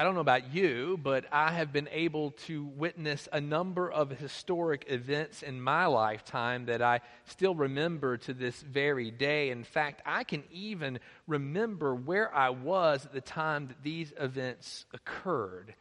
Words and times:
I 0.00 0.04
don't 0.04 0.14
know 0.14 0.20
about 0.20 0.54
you, 0.54 0.96
but 1.02 1.24
I 1.32 1.50
have 1.50 1.72
been 1.72 1.88
able 1.90 2.30
to 2.46 2.62
witness 2.64 3.28
a 3.32 3.40
number 3.40 3.90
of 3.90 4.10
historic 4.10 4.84
events 4.86 5.42
in 5.42 5.60
my 5.60 5.86
lifetime 5.86 6.66
that 6.66 6.80
I 6.80 7.00
still 7.24 7.56
remember 7.56 8.16
to 8.18 8.32
this 8.32 8.62
very 8.62 9.10
day. 9.10 9.50
In 9.50 9.64
fact, 9.64 10.00
I 10.06 10.22
can 10.22 10.44
even 10.52 11.00
remember 11.26 11.96
where 11.96 12.32
I 12.32 12.50
was 12.50 13.06
at 13.06 13.12
the 13.12 13.20
time 13.20 13.66
that 13.66 13.82
these 13.82 14.12
events 14.20 14.86
occurred. 14.94 15.74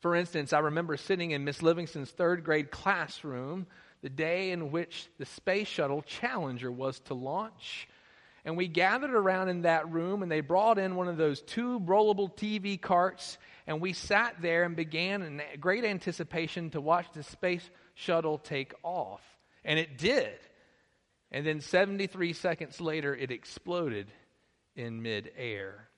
For 0.00 0.16
instance, 0.16 0.52
I 0.52 0.58
remember 0.58 0.96
sitting 0.96 1.30
in 1.30 1.44
Miss 1.44 1.62
Livingston's 1.62 2.10
third 2.10 2.42
grade 2.42 2.72
classroom 2.72 3.68
the 4.02 4.08
day 4.08 4.50
in 4.50 4.72
which 4.72 5.08
the 5.18 5.26
Space 5.26 5.68
Shuttle 5.68 6.02
Challenger 6.02 6.72
was 6.72 6.98
to 7.00 7.14
launch. 7.14 7.86
And 8.44 8.56
we 8.56 8.68
gathered 8.68 9.14
around 9.14 9.48
in 9.48 9.62
that 9.62 9.90
room, 9.90 10.22
and 10.22 10.30
they 10.30 10.40
brought 10.40 10.78
in 10.78 10.96
one 10.96 11.08
of 11.08 11.16
those 11.16 11.42
tube 11.42 11.86
rollable 11.86 12.34
TV 12.34 12.80
carts, 12.80 13.38
and 13.66 13.80
we 13.80 13.92
sat 13.92 14.36
there 14.40 14.64
and 14.64 14.74
began 14.74 15.22
in 15.22 15.42
great 15.60 15.84
anticipation 15.84 16.70
to 16.70 16.80
watch 16.80 17.06
the 17.12 17.22
space 17.22 17.68
shuttle 17.94 18.38
take 18.38 18.72
off. 18.82 19.22
And 19.64 19.78
it 19.78 19.98
did. 19.98 20.38
And 21.30 21.46
then 21.46 21.60
73 21.60 22.32
seconds 22.32 22.80
later, 22.80 23.14
it 23.14 23.30
exploded 23.30 24.10
in 24.74 25.02
midair. 25.02 25.88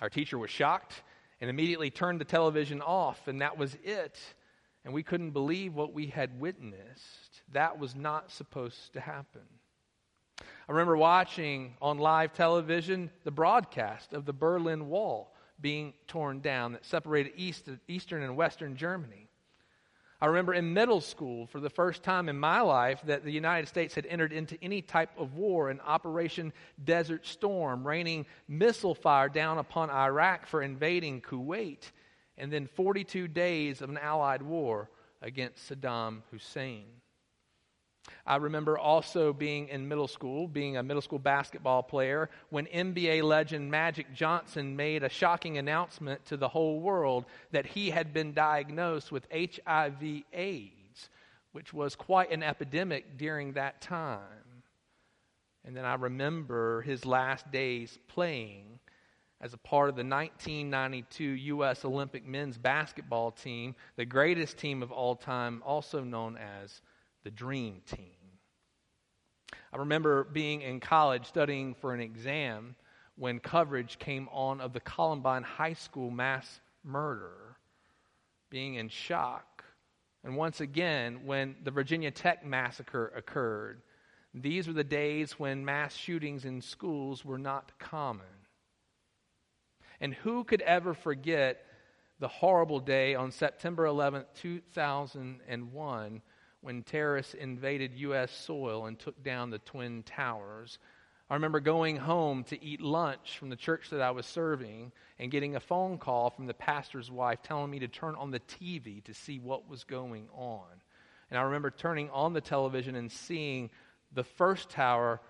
Our 0.00 0.10
teacher 0.10 0.38
was 0.38 0.50
shocked 0.50 1.02
and 1.40 1.48
immediately 1.48 1.90
turned 1.90 2.20
the 2.20 2.24
television 2.24 2.82
off, 2.82 3.28
and 3.28 3.40
that 3.40 3.56
was 3.56 3.76
it. 3.84 4.18
And 4.84 4.92
we 4.92 5.02
couldn't 5.02 5.30
believe 5.30 5.74
what 5.74 5.92
we 5.92 6.06
had 6.06 6.40
witnessed. 6.40 7.42
That 7.52 7.78
was 7.78 7.94
not 7.94 8.30
supposed 8.30 8.92
to 8.94 9.00
happen. 9.00 9.42
I 10.68 10.72
remember 10.72 10.98
watching 10.98 11.74
on 11.80 11.96
live 11.96 12.34
television 12.34 13.10
the 13.24 13.30
broadcast 13.30 14.12
of 14.12 14.26
the 14.26 14.34
Berlin 14.34 14.88
Wall 14.88 15.34
being 15.60 15.94
torn 16.06 16.40
down 16.40 16.72
that 16.72 16.84
separated 16.84 17.32
East, 17.36 17.70
Eastern 17.88 18.22
and 18.22 18.36
Western 18.36 18.76
Germany. 18.76 19.28
I 20.20 20.26
remember 20.26 20.52
in 20.52 20.74
middle 20.74 21.00
school, 21.00 21.46
for 21.46 21.60
the 21.60 21.70
first 21.70 22.02
time 22.02 22.28
in 22.28 22.38
my 22.38 22.60
life, 22.60 23.00
that 23.06 23.24
the 23.24 23.30
United 23.30 23.66
States 23.68 23.94
had 23.94 24.04
entered 24.06 24.32
into 24.32 24.62
any 24.62 24.82
type 24.82 25.10
of 25.16 25.34
war 25.34 25.70
in 25.70 25.80
Operation 25.80 26.52
Desert 26.84 27.24
Storm, 27.24 27.86
raining 27.86 28.26
missile 28.46 28.94
fire 28.94 29.28
down 29.28 29.58
upon 29.58 29.90
Iraq 29.90 30.44
for 30.46 30.60
invading 30.60 31.22
Kuwait, 31.22 31.92
and 32.36 32.52
then 32.52 32.66
42 32.66 33.28
days 33.28 33.80
of 33.80 33.88
an 33.88 33.98
Allied 33.98 34.42
war 34.42 34.90
against 35.22 35.70
Saddam 35.70 36.22
Hussein. 36.30 36.86
I 38.26 38.36
remember 38.36 38.78
also 38.78 39.32
being 39.32 39.68
in 39.68 39.88
middle 39.88 40.08
school, 40.08 40.46
being 40.46 40.76
a 40.76 40.82
middle 40.82 41.02
school 41.02 41.18
basketball 41.18 41.82
player, 41.82 42.30
when 42.50 42.66
NBA 42.66 43.22
legend 43.22 43.70
Magic 43.70 44.12
Johnson 44.14 44.76
made 44.76 45.02
a 45.02 45.08
shocking 45.08 45.58
announcement 45.58 46.24
to 46.26 46.36
the 46.36 46.48
whole 46.48 46.80
world 46.80 47.24
that 47.52 47.66
he 47.66 47.90
had 47.90 48.12
been 48.12 48.32
diagnosed 48.32 49.12
with 49.12 49.26
HIV 49.32 50.22
AIDS, 50.32 51.10
which 51.52 51.72
was 51.72 51.94
quite 51.94 52.30
an 52.30 52.42
epidemic 52.42 53.16
during 53.16 53.52
that 53.52 53.80
time. 53.80 54.62
And 55.64 55.76
then 55.76 55.84
I 55.84 55.94
remember 55.94 56.82
his 56.82 57.04
last 57.04 57.50
days 57.52 57.98
playing 58.08 58.78
as 59.40 59.54
a 59.54 59.58
part 59.58 59.88
of 59.88 59.94
the 59.94 60.04
1992 60.04 61.24
U.S. 61.24 61.84
Olympic 61.84 62.26
men's 62.26 62.58
basketball 62.58 63.30
team, 63.30 63.74
the 63.96 64.04
greatest 64.04 64.58
team 64.58 64.82
of 64.82 64.90
all 64.90 65.14
time, 65.14 65.62
also 65.64 66.02
known 66.02 66.36
as 66.36 66.80
the 67.24 67.30
Dream 67.30 67.82
Team. 67.86 68.06
I 69.72 69.76
remember 69.78 70.24
being 70.24 70.62
in 70.62 70.80
college 70.80 71.26
studying 71.26 71.74
for 71.74 71.92
an 71.92 72.00
exam 72.00 72.74
when 73.16 73.38
coverage 73.40 73.98
came 73.98 74.28
on 74.30 74.60
of 74.60 74.72
the 74.72 74.80
Columbine 74.80 75.42
High 75.42 75.74
School 75.74 76.10
mass 76.10 76.60
murder, 76.84 77.56
being 78.50 78.76
in 78.76 78.88
shock. 78.88 79.64
And 80.24 80.36
once 80.36 80.60
again, 80.60 81.20
when 81.24 81.56
the 81.64 81.70
Virginia 81.70 82.10
Tech 82.10 82.44
massacre 82.44 83.12
occurred, 83.16 83.82
these 84.34 84.66
were 84.66 84.74
the 84.74 84.84
days 84.84 85.32
when 85.32 85.64
mass 85.64 85.94
shootings 85.94 86.44
in 86.44 86.60
schools 86.60 87.24
were 87.24 87.38
not 87.38 87.78
common. 87.78 88.26
And 90.00 90.14
who 90.14 90.44
could 90.44 90.62
ever 90.62 90.94
forget 90.94 91.64
the 92.20 92.28
horrible 92.28 92.80
day 92.80 93.14
on 93.14 93.30
September 93.30 93.86
11, 93.86 94.24
2001, 94.34 96.22
when 96.68 96.82
terrorists 96.82 97.32
invaded 97.32 97.94
U.S. 97.94 98.30
soil 98.30 98.84
and 98.84 98.98
took 98.98 99.24
down 99.24 99.48
the 99.48 99.58
Twin 99.58 100.02
Towers. 100.02 100.78
I 101.30 101.32
remember 101.32 101.60
going 101.60 101.96
home 101.96 102.44
to 102.44 102.62
eat 102.62 102.82
lunch 102.82 103.38
from 103.38 103.48
the 103.48 103.56
church 103.56 103.88
that 103.88 104.02
I 104.02 104.10
was 104.10 104.26
serving 104.26 104.92
and 105.18 105.30
getting 105.30 105.56
a 105.56 105.60
phone 105.60 105.96
call 105.96 106.28
from 106.28 106.44
the 106.44 106.52
pastor's 106.52 107.10
wife 107.10 107.40
telling 107.42 107.70
me 107.70 107.78
to 107.78 107.88
turn 107.88 108.16
on 108.16 108.32
the 108.32 108.40
TV 108.40 109.02
to 109.04 109.14
see 109.14 109.38
what 109.38 109.66
was 109.66 109.84
going 109.84 110.28
on. 110.34 110.66
And 111.30 111.38
I 111.38 111.44
remember 111.44 111.70
turning 111.70 112.10
on 112.10 112.34
the 112.34 112.42
television 112.42 112.96
and 112.96 113.10
seeing 113.10 113.70
the 114.12 114.24
first 114.24 114.68
tower 114.68 115.22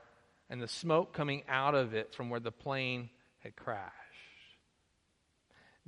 and 0.50 0.60
the 0.60 0.66
smoke 0.66 1.12
coming 1.12 1.44
out 1.49 1.76
of 1.76 1.94
it 1.94 2.16
from 2.16 2.31
where 2.31 2.41
the 2.41 2.50
plane 2.50 3.10
had 3.44 3.55
crashed. 3.55 4.08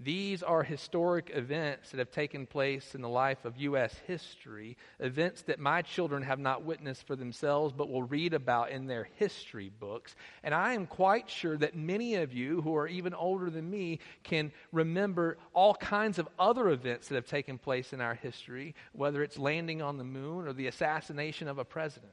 These 0.02 0.42
are 0.42 0.62
historic 0.62 1.30
events 1.34 1.90
that 1.90 1.98
have 1.98 2.10
taken 2.10 2.46
place 2.46 2.94
in 2.94 3.02
the 3.02 3.08
life 3.08 3.44
of 3.44 3.58
U.S. 3.58 3.94
history, 4.06 4.78
events 4.98 5.42
that 5.42 5.58
my 5.58 5.82
children 5.82 6.22
have 6.22 6.38
not 6.38 6.64
witnessed 6.64 7.06
for 7.06 7.16
themselves, 7.16 7.74
but 7.76 7.90
will 7.90 8.04
read 8.04 8.32
about 8.32 8.70
in 8.70 8.86
their 8.86 9.08
history 9.16 9.70
books. 9.78 10.16
And 10.42 10.54
I 10.54 10.72
am 10.72 10.86
quite 10.86 11.28
sure 11.28 11.58
that 11.58 11.76
many 11.76 12.14
of 12.14 12.32
you 12.32 12.62
who 12.62 12.74
are 12.76 12.88
even 12.88 13.12
older 13.12 13.50
than 13.50 13.68
me 13.68 13.98
can 14.22 14.52
remember 14.72 15.36
all 15.52 15.74
kinds 15.74 16.18
of 16.18 16.30
other 16.38 16.70
events 16.70 17.08
that 17.08 17.16
have 17.16 17.26
taken 17.26 17.58
place 17.58 17.92
in 17.92 18.00
our 18.00 18.14
history, 18.14 18.74
whether 18.92 19.22
it's 19.22 19.38
landing 19.38 19.82
on 19.82 19.98
the 19.98 20.04
moon 20.04 20.48
or 20.48 20.54
the 20.54 20.68
assassination 20.68 21.46
of 21.46 21.58
a 21.58 21.64
president. 21.64 22.12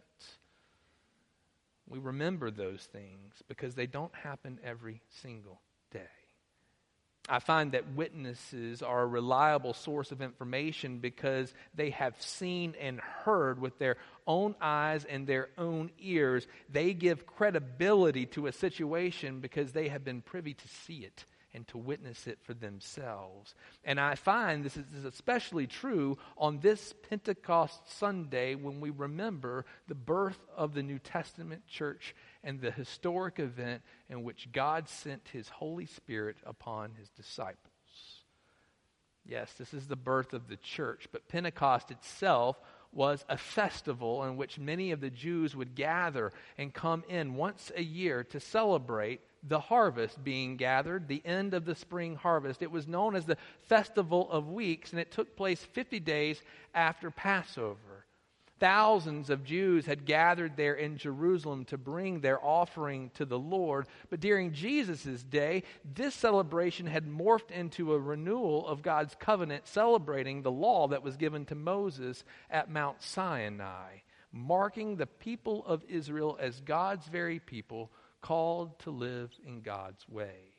We 1.88 2.00
remember 2.00 2.52
those 2.52 2.82
things 2.92 3.42
because 3.48 3.76
they 3.76 3.88
don't 3.88 4.14
happen 4.14 4.60
every 4.62 5.02
single 5.22 5.62
day. 5.90 6.02
I 7.28 7.40
find 7.40 7.74
that 7.74 7.94
witnesses 7.94 8.82
are 8.82 9.02
a 9.02 9.08
reliable 9.08 9.74
source 9.74 10.12
of 10.12 10.22
information 10.22 11.00
because 11.00 11.54
they 11.76 11.90
have 11.92 12.22
seen 12.22 12.76
and 12.80 13.00
heard 13.00 13.60
with 13.60 13.78
their 13.80 13.98
own 14.26 14.56
eyes 14.62 15.04
and 15.06 15.28
their 15.28 15.50
own 15.58 15.92
ears. 16.00 16.48
They 16.70 16.94
give 16.94 17.26
credibility 17.26 18.26
to 18.28 18.48
a 18.48 18.54
situation 18.54 19.42
because 19.42 19.74
they 19.74 19.90
have 19.90 20.04
been 20.04 20.22
privy 20.22 20.54
to 20.54 20.68
see 20.68 21.00
it 21.00 21.26
and 21.54 21.68
to 21.70 21.78
witness 21.78 22.28
it 22.28 22.38
for 22.44 22.54
themselves. 22.54 23.56
And 23.84 24.00
I 24.00 24.16
find 24.16 24.64
this 24.64 24.78
is 24.78 25.06
especially 25.06 25.66
true 25.66 26.18
on 26.38 26.60
this 26.60 26.94
Pentecost 27.10 27.98
Sunday 27.98 28.56
when 28.56 28.80
we 28.80 28.92
remember 28.92 29.66
the 29.88 29.96
birth 29.96 30.40
of 30.56 30.74
the 30.74 30.84
New 30.84 31.00
Testament 31.00 31.66
church 31.68 32.16
and 32.48 32.62
the 32.62 32.72
historic 32.72 33.40
event 33.40 33.82
in 34.10 34.24
which 34.24 34.50
God 34.54 34.88
sent 34.88 35.28
his 35.34 35.50
Holy 35.50 35.86
Spirit 35.86 36.38
upon 36.46 36.94
his 36.98 37.10
disciples. 37.10 37.58
Yes, 39.26 39.52
this 39.60 39.74
is 39.74 39.88
the 39.88 39.98
birth 39.98 40.34
of 40.34 40.48
the 40.48 40.56
church, 40.56 41.10
but 41.12 41.28
Pentecost 41.28 41.92
itself 41.92 42.58
was 42.94 43.26
a 43.28 43.38
festival 43.38 44.24
in 44.24 44.38
which 44.38 44.58
many 44.58 44.92
of 44.92 45.02
the 45.02 45.10
Jews 45.10 45.58
would 45.58 45.76
gather 45.76 46.32
and 46.58 46.74
come 46.74 47.04
in 47.10 47.36
once 47.36 47.70
a 47.76 47.84
year 47.84 48.24
to 48.24 48.40
celebrate 48.40 49.20
the 49.44 49.60
harvest 49.60 50.24
being 50.24 50.56
gathered, 50.56 51.10
the 51.10 51.22
end 51.26 51.54
of 51.54 51.66
the 51.66 51.76
spring 51.76 52.16
harvest. 52.16 52.62
It 52.62 52.72
was 52.72 52.88
known 52.88 53.18
as 53.18 53.26
the 53.26 53.38
Festival 53.64 54.32
of 54.32 54.48
Weeks, 54.48 54.92
and 54.92 55.02
it 55.02 55.12
took 55.12 55.36
place 55.36 55.62
50 55.62 56.00
days 56.00 56.42
after 56.74 57.12
Passover. 57.12 57.97
Thousands 58.60 59.30
of 59.30 59.44
Jews 59.44 59.86
had 59.86 60.06
gathered 60.06 60.58
there 60.58 60.74
in 60.74 60.98
Jerusalem 60.98 61.66
to 61.66 61.78
bring 61.78 62.22
their 62.22 62.44
offering 62.44 63.12
to 63.16 63.26
the 63.26 63.38
Lord. 63.38 63.88
But 64.10 64.20
during 64.20 64.54
Jesus' 64.54 65.24
day, 65.24 65.64
this 65.86 66.16
celebration 66.16 66.88
had 66.88 67.06
morphed 67.06 67.52
into 67.52 67.94
a 67.94 68.00
renewal 68.00 68.68
of 68.68 68.82
God's 68.82 69.16
covenant, 69.20 69.68
celebrating 69.68 70.42
the 70.42 70.52
law 70.52 70.88
that 70.88 71.04
was 71.04 71.18
given 71.18 71.46
to 71.46 71.56
Moses 71.56 72.24
at 72.50 72.72
Mount 72.72 73.02
Sinai, 73.04 73.98
marking 74.32 74.96
the 74.96 75.06
people 75.08 75.64
of 75.66 75.84
Israel 75.88 76.38
as 76.40 76.60
God's 76.62 77.08
very 77.08 77.40
people, 77.40 77.92
called 78.22 78.80
to 78.80 78.90
live 78.90 79.32
in 79.46 79.62
God's 79.62 80.08
ways. 80.10 80.58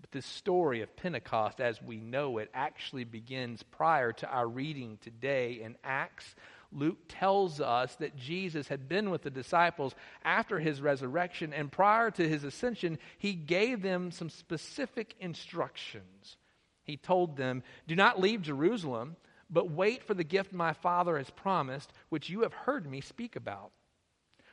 But 0.00 0.12
this 0.12 0.26
story 0.26 0.82
of 0.82 0.96
Pentecost, 0.96 1.60
as 1.60 1.82
we 1.82 2.00
know 2.00 2.38
it, 2.38 2.50
actually 2.54 3.04
begins 3.04 3.62
prior 3.62 4.12
to 4.12 4.28
our 4.28 4.46
reading 4.46 4.98
today 5.00 5.60
in 5.62 5.76
Acts. 5.82 6.36
Luke 6.70 6.98
tells 7.08 7.60
us 7.60 7.94
that 7.96 8.16
Jesus 8.16 8.68
had 8.68 8.88
been 8.88 9.10
with 9.10 9.22
the 9.22 9.30
disciples 9.30 9.94
after 10.24 10.58
his 10.58 10.80
resurrection, 10.80 11.52
and 11.52 11.72
prior 11.72 12.10
to 12.10 12.28
his 12.28 12.44
ascension, 12.44 12.98
he 13.18 13.32
gave 13.32 13.80
them 13.82 14.10
some 14.10 14.28
specific 14.28 15.14
instructions. 15.20 16.36
He 16.84 16.96
told 16.96 17.36
them, 17.36 17.62
Do 17.86 17.96
not 17.96 18.20
leave 18.20 18.42
Jerusalem, 18.42 19.16
but 19.48 19.70
wait 19.70 20.04
for 20.04 20.14
the 20.14 20.24
gift 20.24 20.52
my 20.52 20.74
Father 20.74 21.16
has 21.16 21.30
promised, 21.30 21.92
which 22.10 22.28
you 22.28 22.42
have 22.42 22.52
heard 22.52 22.90
me 22.90 23.00
speak 23.00 23.36
about. 23.36 23.70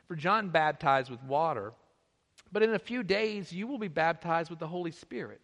For 0.08 0.16
John 0.16 0.48
baptized 0.48 1.10
with 1.10 1.22
water 1.22 1.72
but 2.52 2.62
in 2.62 2.74
a 2.74 2.78
few 2.78 3.02
days, 3.02 3.52
you 3.52 3.66
will 3.66 3.78
be 3.78 3.88
baptized 3.88 4.50
with 4.50 4.58
the 4.58 4.68
Holy 4.68 4.92
Spirit. 4.92 5.42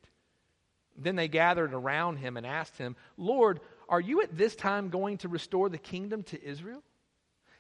Then 0.96 1.16
they 1.16 1.28
gathered 1.28 1.72
around 1.72 2.18
him 2.18 2.36
and 2.36 2.46
asked 2.46 2.76
him, 2.76 2.96
Lord, 3.16 3.60
are 3.88 4.00
you 4.00 4.22
at 4.22 4.36
this 4.36 4.54
time 4.56 4.88
going 4.88 5.18
to 5.18 5.28
restore 5.28 5.68
the 5.68 5.78
kingdom 5.78 6.22
to 6.24 6.42
Israel? 6.42 6.82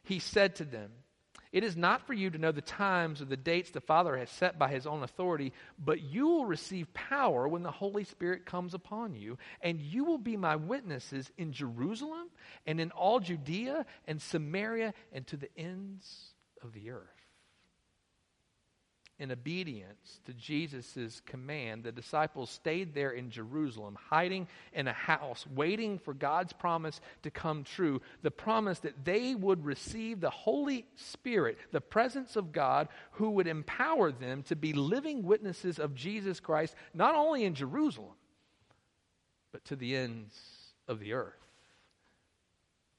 He 0.04 0.18
said 0.18 0.56
to 0.56 0.64
them, 0.64 0.90
It 1.52 1.64
is 1.64 1.76
not 1.76 2.06
for 2.06 2.12
you 2.12 2.30
to 2.30 2.38
know 2.38 2.52
the 2.52 2.60
times 2.60 3.22
or 3.22 3.26
the 3.26 3.36
dates 3.36 3.70
the 3.70 3.80
Father 3.80 4.16
has 4.16 4.30
set 4.30 4.58
by 4.58 4.68
his 4.68 4.86
own 4.86 5.02
authority, 5.02 5.52
but 5.78 6.00
you 6.00 6.26
will 6.26 6.46
receive 6.46 6.92
power 6.94 7.46
when 7.46 7.62
the 7.62 7.70
Holy 7.70 8.04
Spirit 8.04 8.46
comes 8.46 8.74
upon 8.74 9.14
you, 9.14 9.38
and 9.60 9.80
you 9.80 10.04
will 10.04 10.18
be 10.18 10.36
my 10.36 10.56
witnesses 10.56 11.30
in 11.38 11.52
Jerusalem 11.52 12.28
and 12.66 12.80
in 12.80 12.90
all 12.90 13.20
Judea 13.20 13.86
and 14.06 14.20
Samaria 14.20 14.94
and 15.12 15.26
to 15.28 15.36
the 15.36 15.56
ends 15.56 16.34
of 16.62 16.72
the 16.72 16.90
earth 16.90 17.21
in 19.22 19.30
obedience 19.30 20.18
to 20.26 20.34
Jesus' 20.34 21.22
command, 21.24 21.84
the 21.84 21.92
disciples 21.92 22.50
stayed 22.50 22.92
there 22.92 23.12
in 23.12 23.30
Jerusalem, 23.30 23.96
hiding 24.10 24.48
in 24.72 24.88
a 24.88 24.92
house, 24.92 25.46
waiting 25.54 26.00
for 26.00 26.12
God's 26.12 26.52
promise 26.52 27.00
to 27.22 27.30
come 27.30 27.62
true 27.62 28.02
the 28.22 28.32
promise 28.32 28.80
that 28.80 29.04
they 29.04 29.36
would 29.36 29.64
receive 29.64 30.20
the 30.20 30.28
Holy 30.28 30.86
Spirit, 30.96 31.56
the 31.70 31.80
presence 31.80 32.34
of 32.34 32.50
God, 32.50 32.88
who 33.12 33.30
would 33.30 33.46
empower 33.46 34.10
them 34.10 34.42
to 34.42 34.56
be 34.56 34.72
living 34.72 35.22
witnesses 35.22 35.78
of 35.78 35.94
Jesus 35.94 36.40
Christ, 36.40 36.74
not 36.92 37.14
only 37.14 37.44
in 37.44 37.54
Jerusalem, 37.54 38.16
but 39.52 39.64
to 39.66 39.76
the 39.76 39.94
ends 39.94 40.34
of 40.88 40.98
the 40.98 41.12
earth. 41.12 41.34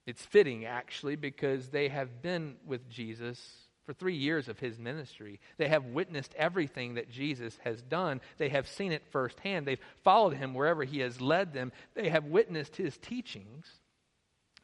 It's 0.06 0.25
fitting, 0.25 0.64
actually, 0.64 1.18
because 1.18 1.68
they 1.68 1.90
have 1.90 2.22
been 2.22 2.56
with 2.66 2.90
Jesus 2.90 3.62
for 3.85 3.94
three 3.94 4.15
years 4.15 4.47
of 4.47 4.59
his 4.59 4.80
ministry. 4.80 5.39
They 5.57 5.68
have 5.68 5.85
witnessed 5.85 6.33
everything 6.35 6.95
that 6.95 7.12
Jesus 7.12 7.57
has 7.63 7.81
done. 7.81 8.21
They 8.38 8.50
have 8.50 8.68
seen 8.68 8.91
it 8.91 9.03
firsthand. 9.12 9.65
They've 9.65 9.80
followed 10.03 10.35
him 10.35 10.53
wherever 10.53 10.83
he 10.83 11.00
has 11.00 11.19
led 11.19 11.53
them. 11.53 11.71
They 11.94 12.09
have 12.09 12.25
witnessed 12.25 12.75
his 12.75 12.97
teachings. 12.97 13.68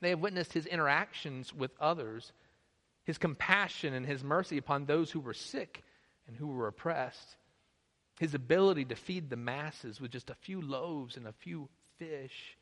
They 0.02 0.10
have 0.10 0.20
witnessed 0.20 0.54
his 0.54 0.66
interactions 0.66 1.54
with 1.54 1.72
others, 1.80 2.32
his 3.04 3.18
compassion 3.18 3.94
and 3.94 4.06
his 4.06 4.24
mercy 4.24 4.58
upon 4.58 4.86
those 4.86 5.12
who 5.12 5.20
were 5.20 5.34
sick 5.34 5.84
and 6.28 6.38
who 6.38 6.48
were 6.48 6.68
oppressed, 6.68 7.36
his 8.20 8.34
ability 8.34 8.86
to 8.86 8.96
feed 8.96 9.30
the 9.30 9.36
masses 9.36 10.00
with 10.00 10.12
just 10.12 10.30
a 10.30 10.36
few 10.36 10.62
loaves 10.62 11.18
and 11.18 11.28
a 11.28 11.34
few 11.34 11.68
fish, 11.98 12.58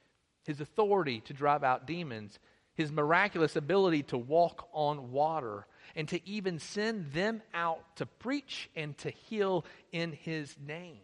his 0.46 0.62
authority 0.62 1.20
to 1.22 1.34
drive 1.34 1.64
out 1.64 1.86
demons, 1.86 2.40
his 2.78 2.92
miraculous 2.92 3.56
ability 3.56 4.04
to 4.04 4.18
walk 4.18 4.70
on 4.72 5.12
water 5.12 5.66
and 5.96 6.08
to 6.10 6.30
even 6.30 6.60
send 6.60 7.12
them 7.12 7.42
out 7.54 7.84
to 7.96 8.06
preach 8.06 8.70
and 8.76 8.96
to 9.00 9.10
heal 9.10 9.66
in 9.92 10.12
his 10.12 10.56
name. 10.64 11.00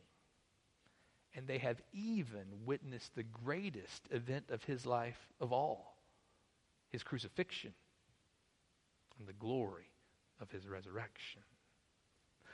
And 1.36 1.48
they 1.48 1.58
have 1.58 1.82
even 1.92 2.46
witnessed 2.64 3.16
the 3.16 3.24
greatest 3.24 4.08
event 4.12 4.46
of 4.52 4.64
his 4.64 4.86
life 4.86 5.18
of 5.42 5.52
all 5.52 5.98
his 6.92 7.02
crucifixion 7.02 7.74
and 9.18 9.28
the 9.28 9.34
glory 9.34 9.90
of 10.40 10.52
his 10.52 10.68
resurrection. 10.68 11.42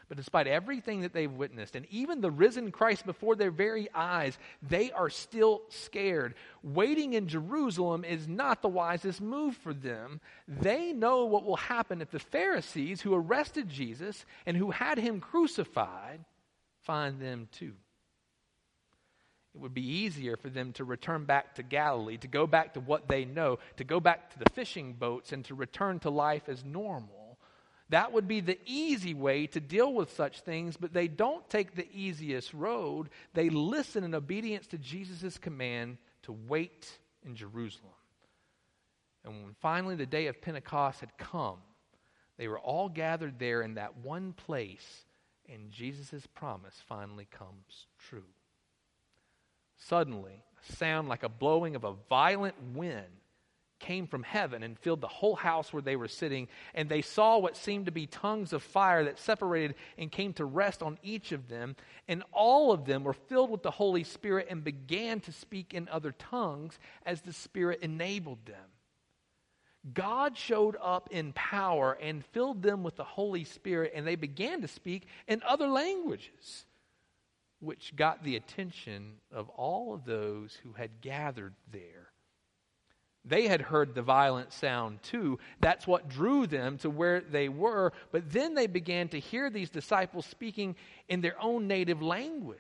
But 0.10 0.18
despite 0.18 0.48
everything 0.48 1.02
that 1.02 1.14
they've 1.14 1.32
witnessed, 1.32 1.76
and 1.76 1.86
even 1.92 2.20
the 2.20 2.32
risen 2.32 2.72
Christ 2.72 3.06
before 3.06 3.36
their 3.36 3.52
very 3.52 3.88
eyes, 3.94 4.40
they 4.68 4.92
are 4.92 5.12
still 5.12 5.62
scared. 5.70 6.34
Waiting 6.64 7.14
in 7.14 7.28
Jerusalem 7.28 8.04
is 8.04 8.28
not 8.28 8.64
the 8.64 8.70
wisest 8.70 9.22
move 9.22 9.56
for 9.56 9.72
them. 9.72 10.20
They 10.48 10.94
know 10.94 11.26
what 11.26 11.46
will 11.46 11.58
happen 11.58 12.02
if 12.02 12.10
the 12.10 12.18
Pharisees 12.18 13.02
who 13.02 13.14
arrested 13.14 13.70
Jesus 13.70 14.26
and 14.48 14.58
who 14.58 14.72
had 14.72 14.98
him 14.98 15.20
crucified 15.20 16.26
find 16.82 17.22
them 17.22 17.48
too. 17.52 17.74
It 19.54 19.62
would 19.62 19.76
be 19.76 19.88
easier 19.88 20.38
for 20.38 20.50
them 20.50 20.74
to 20.74 20.84
return 20.84 21.26
back 21.26 21.54
to 21.56 21.64
Galilee, 21.64 22.18
to 22.18 22.28
go 22.28 22.48
back 22.48 22.74
to 22.74 22.80
what 22.80 23.08
they 23.08 23.26
know, 23.26 23.60
to 23.78 23.84
go 23.84 24.00
back 24.00 24.32
to 24.32 24.40
the 24.40 24.50
fishing 24.56 24.94
boats, 24.94 25.32
and 25.32 25.46
to 25.46 25.54
return 25.54 26.00
to 26.00 26.10
life 26.10 26.50
as 26.50 26.66
normal 26.66 27.19
that 27.90 28.12
would 28.14 28.28
be 28.28 28.40
the 28.40 28.60
easy 28.66 29.14
way 29.14 29.48
to 29.48 29.60
deal 29.60 29.94
with 29.94 30.14
such 30.16 30.42
things, 30.42 30.78
but 30.78 30.94
they 30.94 31.08
don't 31.08 31.50
take 31.50 31.76
the 31.76 31.88
easiest 31.94 32.54
road. 32.54 33.10
They 33.34 33.50
listen 33.50 34.04
in 34.04 34.14
obedience 34.14 34.68
to 34.68 34.78
Jesus' 34.78 35.38
command 35.38 35.98
to 36.24 36.32
wait 36.48 36.88
in 37.26 37.36
Jerusalem. 37.36 37.94
And 39.26 39.44
when 39.44 39.56
finally 39.60 39.96
the 39.96 40.06
day 40.06 40.28
of 40.28 40.42
Pentecost 40.42 41.00
had 41.00 41.18
come, 41.18 41.58
they 42.38 42.48
were 42.48 42.60
all 42.60 42.90
gathered 42.90 43.40
there 43.40 43.62
in 43.62 43.74
that 43.74 43.98
one 43.98 44.34
place, 44.34 45.06
and 45.52 45.72
Jesus' 45.72 46.28
promise 46.36 46.76
finally 46.88 47.28
comes 47.30 47.88
true. 47.98 48.24
Suddenly, 49.78 50.44
a 50.62 50.76
sound 50.76 51.10
like 51.10 51.24
a 51.24 51.30
blowing 51.30 51.76
of 51.76 51.84
a 51.84 51.96
violent 52.08 52.56
wind 52.74 53.08
came 53.80 54.08
from 54.08 54.24
heaven 54.24 54.64
and 54.64 54.78
filled 54.78 55.02
the 55.02 55.08
whole 55.08 55.36
house 55.36 55.72
where 55.74 55.81
they 55.81 55.96
were 55.96 56.08
sitting. 56.08 56.48
And 56.74 56.90
they 56.90 57.02
saw 57.02 57.38
what 57.38 57.58
seemed 57.58 57.86
to 57.86 57.92
be 57.92 58.06
tongues 58.06 58.54
of 58.54 58.62
fire 58.62 59.04
that 59.06 59.20
separated 59.20 59.76
and 59.98 60.12
came 60.12 60.34
to 60.34 60.46
rest 60.46 60.84
on 60.84 60.98
each 61.02 61.31
of 61.31 61.48
them. 61.48 61.76
And 62.08 62.24
all 62.31 62.72
of 62.72 62.86
them 62.86 63.04
were 63.04 63.14
filled 63.14 63.50
with 63.50 63.64
the 63.64 63.72
Holy 63.72 64.04
Spirit 64.04 64.48
and 64.50 64.64
began 64.64 65.20
to 65.22 65.31
speak 65.31 65.74
in 65.74 65.88
other 65.90 66.12
tongues 66.12 66.78
as 67.06 67.22
the 67.22 67.34
Spirit 67.34 67.80
enabled 67.81 68.46
them. 68.46 68.68
God 69.94 70.38
showed 70.38 70.76
up 70.81 71.10
in 71.12 71.31
power 71.34 71.98
and 72.02 72.26
filled 72.26 72.62
them 72.62 72.84
with 72.84 72.98
the 72.98 73.04
Holy 73.04 73.46
Spirit, 73.46 73.94
and 73.96 74.06
they 74.06 74.16
began 74.16 74.62
to 74.62 74.68
speak 74.68 75.08
in 75.28 75.42
other 75.48 75.68
languages, 75.68 76.66
which 77.60 77.96
got 77.96 78.24
the 78.24 78.36
attention 78.36 79.16
of 79.31 79.48
all 79.50 79.94
of 79.94 80.04
those 80.06 80.60
who 80.64 80.74
had 80.74 81.02
gathered 81.02 81.56
there. 81.72 82.12
They 83.25 83.48
had 83.48 83.62
heard 83.62 83.94
the 83.94 84.01
violent 84.01 84.54
sound 84.54 85.04
too. 85.04 85.39
That's 85.60 85.86
what 85.86 86.10
drew 86.10 86.48
them 86.48 86.77
to 86.80 86.89
where 86.89 87.21
they 87.21 87.50
were. 87.50 87.94
But 88.12 88.31
then 88.31 88.56
they 88.56 88.68
began 88.68 89.10
to 89.10 89.19
hear 89.19 89.50
these 89.50 89.69
disciples 89.69 90.25
speaking 90.25 90.75
in 91.07 91.21
their 91.21 91.42
own 91.42 91.68
native 91.68 92.01
language. 92.01 92.60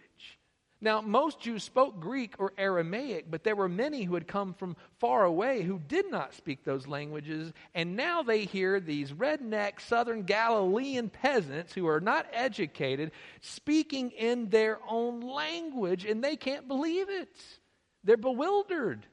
Now, 0.81 1.01
most 1.01 1.41
Jews 1.41 1.63
spoke 1.63 1.99
Greek 1.99 2.35
or 2.39 2.53
Aramaic, 2.57 3.29
but 3.29 3.43
there 3.43 3.55
were 3.55 3.67
many 3.67 4.03
who 4.03 4.13
had 4.13 4.29
come 4.29 4.53
from 4.53 4.77
far 4.97 5.25
away 5.25 5.61
who 5.61 5.77
did 5.77 6.09
not 6.09 6.33
speak 6.33 6.63
those 6.63 6.87
languages. 6.87 7.51
And 7.75 7.97
now 7.97 8.23
they 8.23 8.45
hear 8.45 8.79
these 8.79 9.11
redneck 9.11 9.81
southern 9.81 10.23
Galilean 10.23 11.09
peasants 11.09 11.73
who 11.73 11.87
are 11.87 11.99
not 11.99 12.27
educated 12.31 13.11
speaking 13.41 14.11
in 14.11 14.49
their 14.49 14.79
own 14.87 15.19
language, 15.19 16.05
and 16.05 16.23
they 16.23 16.37
can't 16.37 16.67
believe 16.67 17.09
it. 17.09 17.35
They're 18.05 18.15
bewildered. 18.15 19.05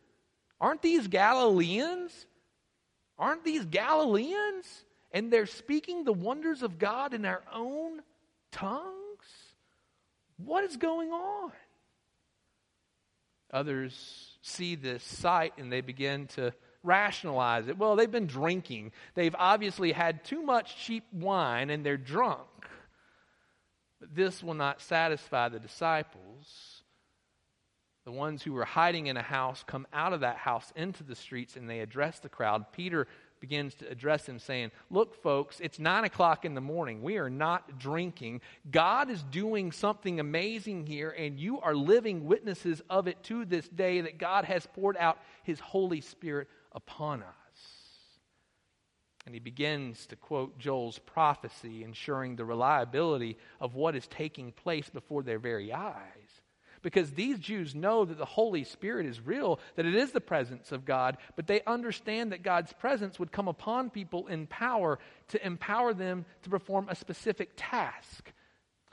Aren't 0.60 0.82
these 0.82 1.08
Galileans? 1.08 2.26
Aren't 3.18 3.44
these 3.44 3.64
Galileans? 3.64 4.84
And 5.12 5.32
they're 5.32 5.46
speaking 5.46 6.04
the 6.04 6.12
wonders 6.12 6.62
of 6.62 6.78
God 6.78 7.14
in 7.14 7.22
their 7.22 7.42
own 7.52 8.02
tongues? 8.50 8.94
What 10.38 10.64
is 10.64 10.76
going 10.76 11.10
on? 11.10 11.52
Others 13.52 14.38
see 14.42 14.74
this 14.74 15.02
sight 15.02 15.54
and 15.56 15.72
they 15.72 15.80
begin 15.80 16.26
to 16.28 16.52
rationalize 16.82 17.68
it. 17.68 17.78
Well, 17.78 17.96
they've 17.96 18.10
been 18.10 18.26
drinking. 18.26 18.92
They've 19.14 19.34
obviously 19.38 19.92
had 19.92 20.24
too 20.24 20.42
much 20.42 20.76
cheap 20.76 21.04
wine 21.12 21.70
and 21.70 21.84
they're 21.84 21.96
drunk. 21.96 22.46
But 24.00 24.14
this 24.14 24.42
will 24.42 24.54
not 24.54 24.80
satisfy 24.80 25.48
the 25.48 25.58
disciples 25.58 26.75
the 28.06 28.12
ones 28.12 28.40
who 28.40 28.52
were 28.52 28.64
hiding 28.64 29.08
in 29.08 29.16
a 29.16 29.22
house 29.22 29.64
come 29.66 29.84
out 29.92 30.12
of 30.12 30.20
that 30.20 30.36
house 30.36 30.72
into 30.76 31.02
the 31.02 31.16
streets 31.16 31.56
and 31.56 31.68
they 31.68 31.80
address 31.80 32.20
the 32.20 32.28
crowd. 32.28 32.64
Peter 32.70 33.08
begins 33.40 33.74
to 33.74 33.88
address 33.90 34.26
them, 34.26 34.38
saying, 34.38 34.70
Look, 34.90 35.20
folks, 35.24 35.58
it's 35.58 35.80
nine 35.80 36.04
o'clock 36.04 36.44
in 36.44 36.54
the 36.54 36.60
morning. 36.60 37.02
We 37.02 37.18
are 37.18 37.28
not 37.28 37.80
drinking. 37.80 38.42
God 38.70 39.10
is 39.10 39.24
doing 39.24 39.72
something 39.72 40.20
amazing 40.20 40.86
here, 40.86 41.10
and 41.10 41.38
you 41.38 41.60
are 41.60 41.74
living 41.74 42.26
witnesses 42.26 42.80
of 42.88 43.08
it 43.08 43.24
to 43.24 43.44
this 43.44 43.68
day 43.68 44.02
that 44.02 44.18
God 44.18 44.44
has 44.44 44.68
poured 44.72 44.96
out 44.96 45.18
his 45.42 45.58
Holy 45.58 46.00
Spirit 46.00 46.46
upon 46.70 47.24
us. 47.24 47.34
And 49.26 49.34
he 49.34 49.40
begins 49.40 50.06
to 50.06 50.16
quote 50.16 50.58
Joel's 50.58 51.00
prophecy, 51.00 51.82
ensuring 51.82 52.36
the 52.36 52.44
reliability 52.44 53.36
of 53.60 53.74
what 53.74 53.96
is 53.96 54.06
taking 54.06 54.52
place 54.52 54.88
before 54.88 55.24
their 55.24 55.40
very 55.40 55.72
eyes 55.72 56.25
because 56.86 57.10
these 57.10 57.40
Jews 57.40 57.74
know 57.74 58.04
that 58.04 58.16
the 58.16 58.24
Holy 58.24 58.62
Spirit 58.62 59.06
is 59.06 59.20
real, 59.20 59.58
that 59.74 59.86
it 59.86 59.96
is 59.96 60.12
the 60.12 60.20
presence 60.20 60.70
of 60.70 60.84
God, 60.84 61.16
but 61.34 61.48
they 61.48 61.60
understand 61.66 62.30
that 62.30 62.44
God's 62.44 62.72
presence 62.72 63.18
would 63.18 63.32
come 63.32 63.48
upon 63.48 63.90
people 63.90 64.28
in 64.28 64.46
power 64.46 65.00
to 65.30 65.44
empower 65.44 65.92
them 65.92 66.24
to 66.44 66.48
perform 66.48 66.86
a 66.88 66.94
specific 66.94 67.50
task. 67.56 68.32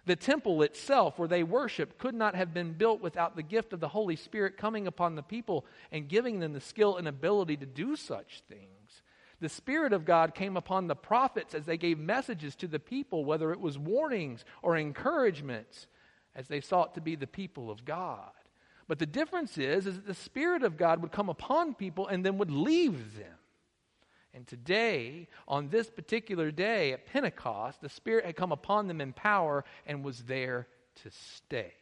The 0.07 0.15
temple 0.15 0.63
itself, 0.63 1.19
where 1.19 1.27
they 1.27 1.43
worship, 1.43 2.00
could 2.00 2.15
not 2.15 2.33
have 2.33 2.51
been 2.51 2.73
built 2.73 3.00
without 3.00 3.35
the 3.35 3.43
gift 3.43 3.73
of 3.73 3.79
the 3.79 3.89
Holy 3.89 4.15
Spirit 4.15 4.57
coming 4.57 4.88
upon 4.88 5.13
the 5.13 5.21
people 5.21 5.63
and 5.91 6.09
giving 6.09 6.39
them 6.39 6.53
the 6.53 6.62
skill 6.62 6.97
and 6.97 7.07
ability 7.07 7.57
to 7.57 7.67
do 7.67 7.95
such 7.95 8.41
things. 8.50 9.03
The 9.39 9.50
Spirit 9.50 9.93
of 9.93 10.03
God 10.03 10.33
came 10.33 10.57
upon 10.57 10.88
the 10.88 10.95
prophets 10.95 11.53
as 11.53 11.65
they 11.65 11.77
gave 11.77 12.00
messages 12.00 12.55
to 12.55 12.67
the 12.67 12.79
people, 12.79 13.23
whether 13.23 13.51
it 13.51 13.59
was 13.59 13.77
warnings 13.77 14.45
or 14.63 14.77
encouragements 14.77 15.85
as 16.36 16.48
they 16.48 16.62
sought 16.62 16.96
to 16.96 17.02
be 17.02 17.16
the 17.16 17.28
people 17.28 17.70
of 17.70 17.86
God. 17.86 18.32
But 18.88 19.00
the 19.00 19.06
difference 19.06 19.58
is, 19.58 19.88
is 19.88 19.96
that 19.96 20.08
the 20.08 20.13
Spirit 20.13 20.63
of 20.63 20.78
God 20.78 21.02
would 21.02 21.12
come 21.12 21.30
upon 21.30 21.74
people 21.74 22.08
and 22.08 22.25
then 22.25 22.38
would 22.38 22.52
leave 22.52 23.18
them. 23.18 23.38
And 24.34 24.48
today, 24.48 25.28
on 25.48 25.70
this 25.70 25.90
particular 25.90 26.52
day 26.52 26.92
at 26.92 27.06
Pentecost, 27.06 27.82
the 27.82 27.90
Spirit 27.90 28.25
had 28.25 28.36
come 28.36 28.52
upon 28.52 28.88
them 28.88 29.00
in 29.00 29.13
power 29.13 29.63
and 29.86 30.04
was 30.04 30.24
there 30.24 30.68
to 31.04 31.12
stay. 31.12 31.74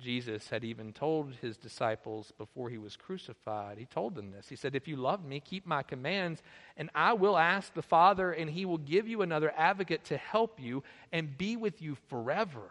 Jesus 0.00 0.48
had 0.48 0.64
even 0.64 0.92
told 0.92 1.34
his 1.40 1.56
disciples 1.56 2.32
before 2.38 2.70
he 2.70 2.78
was 2.78 2.96
crucified, 2.96 3.78
he 3.78 3.86
told 3.86 4.14
them 4.14 4.30
this. 4.30 4.48
He 4.48 4.56
said, 4.56 4.74
If 4.74 4.88
you 4.88 4.96
love 4.96 5.24
me, 5.24 5.40
keep 5.40 5.66
my 5.66 5.82
commands, 5.82 6.42
and 6.76 6.90
I 6.94 7.12
will 7.12 7.36
ask 7.36 7.72
the 7.74 7.82
Father, 7.82 8.32
and 8.32 8.50
he 8.50 8.64
will 8.64 8.78
give 8.78 9.06
you 9.06 9.22
another 9.22 9.52
advocate 9.56 10.04
to 10.04 10.16
help 10.16 10.58
you 10.58 10.82
and 11.12 11.36
be 11.36 11.56
with 11.56 11.82
you 11.82 11.96
forever 12.08 12.70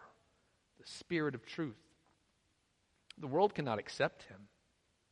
the 0.80 0.86
Spirit 0.86 1.34
of 1.34 1.46
truth. 1.46 1.76
The 3.18 3.26
world 3.26 3.54
cannot 3.54 3.78
accept 3.78 4.24
him 4.24 4.48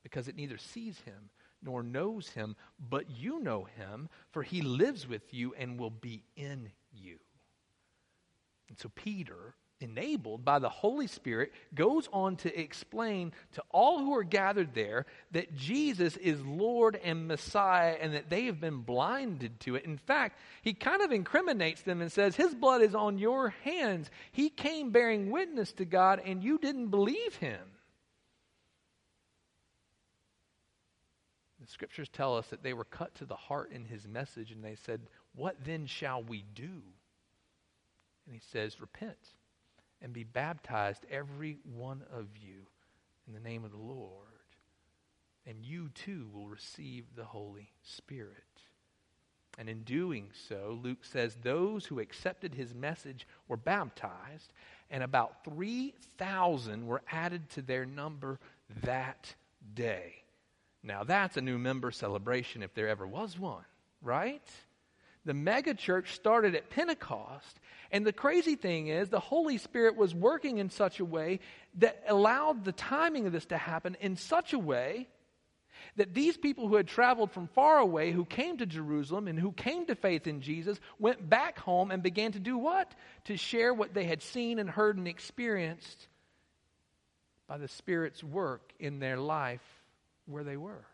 because 0.03 0.29
it 0.29 0.37
neither 0.37 0.59
sees 0.59 1.01
him 1.01 1.31
nor 1.63 1.83
knows 1.83 2.29
him, 2.31 2.57
but 2.79 3.11
you 3.11 3.41
know 3.41 3.65
him, 3.77 4.09
for 4.31 4.43
he 4.43 4.63
lives 4.63 5.09
with 5.09 5.35
you 5.35 5.55
and 5.55 5.79
will 5.79 5.91
be 5.91 6.23
in 6.37 6.71
you. 6.93 7.19
And 8.69 8.79
so 8.79 8.91
Peter, 8.95 9.55
enabled 9.81 10.45
by 10.45 10.59
the 10.59 10.69
Holy 10.69 11.07
Spirit, 11.07 11.53
goes 11.75 12.09
on 12.13 12.37
to 12.37 12.61
explain 12.61 13.33
to 13.53 13.63
all 13.71 13.99
who 13.99 14.15
are 14.15 14.25
gathered 14.25 14.75
there 14.75 15.07
that 15.31 15.55
Jesus 15.55 16.17
is 16.17 16.45
Lord 16.45 16.99
and 17.03 17.29
Messiah 17.29 17.97
and 18.01 18.15
that 18.15 18.29
they 18.29 18.45
have 18.47 18.61
been 18.61 18.83
blinded 18.83 19.61
to 19.61 19.77
it. 19.77 19.85
In 19.85 19.99
fact, 19.99 20.39
he 20.63 20.75
kind 20.75 21.03
of 21.03 21.13
incriminates 21.13 21.83
them 21.83 22.01
and 22.01 22.11
says, 22.11 22.35
His 22.35 22.55
blood 22.55 22.83
is 22.83 22.95
on 22.95 23.19
your 23.19 23.51
hands. 23.65 24.11
He 24.33 24.51
came 24.51 24.91
bearing 24.91 25.31
witness 25.31 25.73
to 25.73 25.85
God 25.85 26.21
and 26.25 26.43
you 26.43 26.59
didn't 26.59 26.89
believe 26.89 27.37
him. 27.37 27.61
The 31.61 31.67
scriptures 31.67 32.09
tell 32.09 32.37
us 32.37 32.47
that 32.49 32.63
they 32.63 32.73
were 32.73 32.85
cut 32.85 33.15
to 33.17 33.27
the 33.27 33.37
heart 33.37 33.73
in 33.73 33.85
his 33.85 34.09
message 34.09 34.51
and 34.51 34.65
they 34.65 34.77
said, 34.87 35.03
What 35.35 35.57
then 35.65 35.87
shall 35.87 36.23
we 36.23 36.45
do? 36.55 36.83
And 38.27 38.35
he 38.35 38.41
says, 38.51 38.81
Repent 38.81 39.19
and 40.09 40.15
be 40.15 40.25
baptized, 40.25 41.05
every 41.11 41.59
one 41.77 42.03
of 42.11 42.29
you, 42.41 42.65
in 43.27 43.35
the 43.35 43.47
name 43.47 43.63
of 43.63 43.73
the 43.73 43.77
Lord. 43.77 44.25
And 45.47 45.63
you 45.63 45.91
too 45.95 46.31
will 46.33 46.49
receive 46.49 47.05
the 47.15 47.27
Holy 47.27 47.69
Spirit. 47.83 48.33
And 49.59 49.69
in 49.69 49.83
doing 49.83 50.31
so, 50.49 50.81
Luke 50.83 51.05
says 51.05 51.37
those 51.43 51.85
who 51.85 52.01
accepted 52.01 52.55
his 52.55 52.75
message 52.75 53.27
were 53.49 53.59
baptized, 53.59 54.55
and 54.91 55.03
about 55.03 55.45
3,000 55.45 56.87
were 56.87 57.03
added 57.13 57.51
to 57.51 57.61
their 57.61 57.85
number 57.85 58.41
that 58.85 59.35
day. 59.75 60.23
Now, 60.83 61.05
that's 61.05 61.37
a 61.37 61.43
new 61.43 61.59
member 61.59 61.91
celebration 61.91 62.63
if 62.63 62.73
there 62.73 62.89
ever 62.89 63.07
was 63.07 63.39
one, 63.39 63.67
right? 64.01 64.49
The 65.25 65.33
megachurch 65.33 66.09
started 66.09 66.55
at 66.55 66.71
Pentecost. 66.71 67.61
And 67.91 68.07
the 68.07 68.13
crazy 68.13 68.55
thing 68.55 68.89
is, 68.89 69.09
the 69.09 69.21
Holy 69.21 69.59
Spirit 69.59 69.97
was 69.97 70.15
working 70.15 70.59
in 70.59 70.71
such 70.71 71.01
a 71.01 71.05
way 71.05 71.41
that 71.79 72.03
allowed 72.09 72.65
the 72.65 72.73
timing 72.73 73.27
of 73.27 73.33
this 73.33 73.47
to 73.47 73.57
happen 73.57 73.97
in 74.01 74.17
such 74.17 74.53
a 74.53 74.59
way 74.59 75.09
that 75.97 76.15
these 76.15 76.37
people 76.37 76.69
who 76.69 76.77
had 76.77 76.89
traveled 76.89 77.31
from 77.31 77.49
far 77.49 77.79
away, 77.79 78.13
who 78.13 78.25
came 78.25 78.57
to 78.59 78.67
Jerusalem 78.67 79.29
and 79.29 79.39
who 79.39 79.53
came 79.53 79.87
to 79.87 79.95
faith 79.95 80.27
in 80.27 80.41
Jesus, 80.41 80.79
went 80.99 81.29
back 81.29 81.59
home 81.59 81.91
and 81.91 82.03
began 82.03 82.33
to 82.33 82.41
do 82.41 82.59
what? 82.59 82.93
To 83.25 83.37
share 83.37 83.73
what 83.73 83.95
they 83.95 84.05
had 84.05 84.23
seen 84.23 84.59
and 84.59 84.69
heard 84.69 84.97
and 84.97 85.09
experienced 85.09 86.09
by 87.47 87.59
the 87.59 87.69
Spirit's 87.69 88.23
work 88.23 88.73
in 88.79 88.99
their 88.99 89.17
life 89.17 89.63
where 90.27 90.45
they 90.45 90.57
were. 90.57 90.85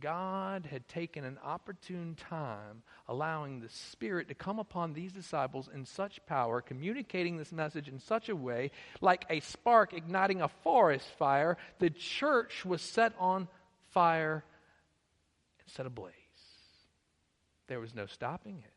God 0.00 0.66
had 0.66 0.86
taken 0.88 1.24
an 1.24 1.38
opportune 1.44 2.14
time, 2.14 2.82
allowing 3.08 3.60
the 3.60 3.68
Spirit 3.68 4.28
to 4.28 4.34
come 4.34 4.58
upon 4.58 4.92
these 4.92 5.12
disciples 5.12 5.68
in 5.72 5.84
such 5.84 6.24
power, 6.26 6.60
communicating 6.60 7.36
this 7.36 7.52
message 7.52 7.88
in 7.88 7.98
such 7.98 8.28
a 8.28 8.36
way, 8.36 8.70
like 9.00 9.24
a 9.30 9.40
spark 9.40 9.92
igniting 9.92 10.40
a 10.40 10.48
forest 10.48 11.06
fire, 11.18 11.56
the 11.78 11.90
church 11.90 12.64
was 12.64 12.82
set 12.82 13.12
on 13.18 13.48
fire 13.90 14.44
and 15.60 15.72
set 15.72 15.86
ablaze. 15.86 16.12
There 17.66 17.80
was 17.80 17.94
no 17.94 18.06
stopping 18.06 18.62
it. 18.64 18.70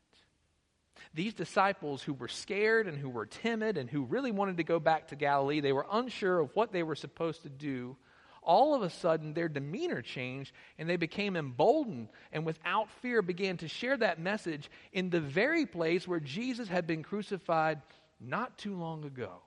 These 1.14 1.34
disciples 1.34 2.02
who 2.02 2.12
were 2.12 2.28
scared 2.28 2.86
and 2.86 2.98
who 2.98 3.08
were 3.08 3.26
timid 3.26 3.76
and 3.76 3.88
who 3.88 4.04
really 4.04 4.30
wanted 4.30 4.58
to 4.58 4.64
go 4.64 4.78
back 4.78 5.08
to 5.08 5.16
Galilee, 5.16 5.60
they 5.60 5.72
were 5.72 5.86
unsure 5.90 6.40
of 6.40 6.54
what 6.54 6.72
they 6.72 6.82
were 6.82 6.94
supposed 6.94 7.42
to 7.42 7.48
do 7.48 7.96
all 8.42 8.74
of 8.74 8.82
a 8.82 8.90
sudden 8.90 9.34
their 9.34 9.48
demeanor 9.48 10.02
changed 10.02 10.52
and 10.78 10.88
they 10.88 10.96
became 10.96 11.36
emboldened 11.36 12.08
and 12.32 12.44
without 12.44 12.90
fear 13.02 13.22
began 13.22 13.56
to 13.58 13.68
share 13.68 13.96
that 13.96 14.20
message 14.20 14.70
in 14.92 15.10
the 15.10 15.20
very 15.20 15.66
place 15.66 16.06
where 16.06 16.20
Jesus 16.20 16.68
had 16.68 16.86
been 16.86 17.02
crucified 17.02 17.80
not 18.20 18.56
too 18.58 18.74
long 18.74 19.04
ago. 19.04 19.42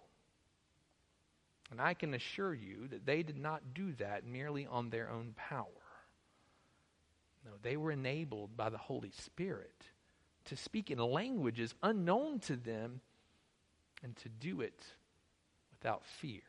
And 1.71 1.79
I 1.79 1.93
can 1.93 2.13
assure 2.13 2.53
you 2.53 2.87
that 2.89 3.05
they 3.05 3.23
did 3.23 3.37
not 3.37 3.73
do 3.73 3.93
that 3.93 4.25
merely 4.25 4.67
on 4.67 4.89
their 4.89 5.09
own 5.09 5.33
power. 5.35 5.67
No, 7.45 7.51
they 7.61 7.77
were 7.77 7.91
enabled 7.91 8.55
by 8.55 8.69
the 8.69 8.77
Holy 8.77 9.11
Spirit 9.11 9.73
to 10.45 10.55
speak 10.55 10.91
in 10.91 10.99
languages 10.99 11.73
unknown 11.81 12.39
to 12.39 12.55
them 12.55 13.01
and 14.03 14.15
to 14.17 14.29
do 14.29 14.61
it 14.61 14.83
without 15.71 16.05
fear. 16.05 16.41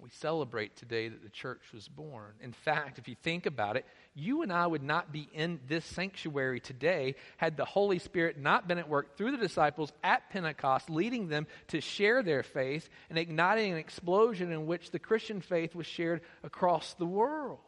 We 0.00 0.10
celebrate 0.10 0.76
today 0.76 1.08
that 1.08 1.22
the 1.22 1.30
church 1.30 1.62
was 1.72 1.88
born. 1.88 2.32
In 2.42 2.52
fact, 2.52 2.98
if 2.98 3.08
you 3.08 3.14
think 3.22 3.46
about 3.46 3.76
it, 3.76 3.86
you 4.14 4.42
and 4.42 4.52
I 4.52 4.66
would 4.66 4.82
not 4.82 5.12
be 5.12 5.28
in 5.32 5.60
this 5.68 5.84
sanctuary 5.84 6.60
today 6.60 7.14
had 7.36 7.56
the 7.56 7.64
Holy 7.64 7.98
Spirit 7.98 8.38
not 8.38 8.66
been 8.66 8.78
at 8.78 8.88
work 8.88 9.16
through 9.16 9.30
the 9.30 9.38
disciples 9.38 9.92
at 10.02 10.28
Pentecost, 10.30 10.90
leading 10.90 11.28
them 11.28 11.46
to 11.68 11.80
share 11.80 12.22
their 12.22 12.42
faith 12.42 12.88
and 13.08 13.18
igniting 13.18 13.72
an 13.72 13.78
explosion 13.78 14.52
in 14.52 14.66
which 14.66 14.90
the 14.90 14.98
Christian 14.98 15.40
faith 15.40 15.74
was 15.74 15.86
shared 15.86 16.22
across 16.42 16.94
the 16.94 17.06
world. 17.06 17.60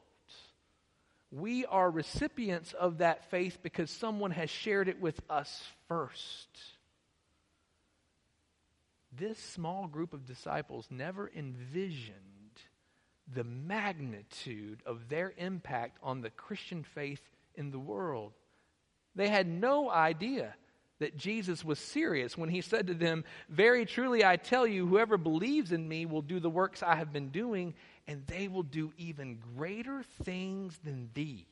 We 1.30 1.64
are 1.64 1.90
recipients 1.90 2.73
of 2.73 2.99
that 2.99 3.30
faith 3.30 3.59
because 3.62 3.90
someone 3.90 4.33
has 4.33 4.50
shared 4.50 4.88
it 4.88 5.00
with 5.00 5.21
us 5.30 5.62
first 5.88 6.49
this 9.17 9.39
small 9.39 9.87
group 9.87 10.13
of 10.13 10.27
disciples 10.27 10.87
never 10.91 11.31
envisioned 11.35 12.17
the 13.33 13.45
magnitude 13.45 14.81
of 14.87 15.09
their 15.09 15.33
impact 15.37 15.99
on 16.03 16.21
the 16.21 16.31
Christian 16.31 16.85
faith 16.85 17.21
in 17.55 17.71
the 17.71 17.79
world. 17.79 18.33
They 19.15 19.29
had 19.29 19.47
no 19.47 19.91
idea 19.91 20.55
that 20.99 21.17
Jesus 21.17 21.65
was 21.65 21.79
serious 21.79 22.39
when 22.39 22.49
he 22.49 22.61
said 22.61 22.87
to 22.87 22.95
them, 22.95 23.25
Very 23.49 23.85
truly 23.85 24.25
I 24.25 24.37
tell 24.37 24.67
you, 24.67 24.87
whoever 24.87 25.19
believes 25.19 25.73
in 25.73 25.87
me 25.87 26.07
will 26.07 26.23
do 26.23 26.41
the 26.41 26.51
works 26.51 26.83
I 26.83 26.95
have 26.95 27.13
been 27.13 27.29
doing, 27.29 27.75
and 28.07 28.27
they 28.27 28.49
will 28.49 28.63
do 28.63 28.93
even 28.97 29.39
greater 29.57 30.05
things 30.23 30.79
than 30.85 31.11
these 31.13 31.45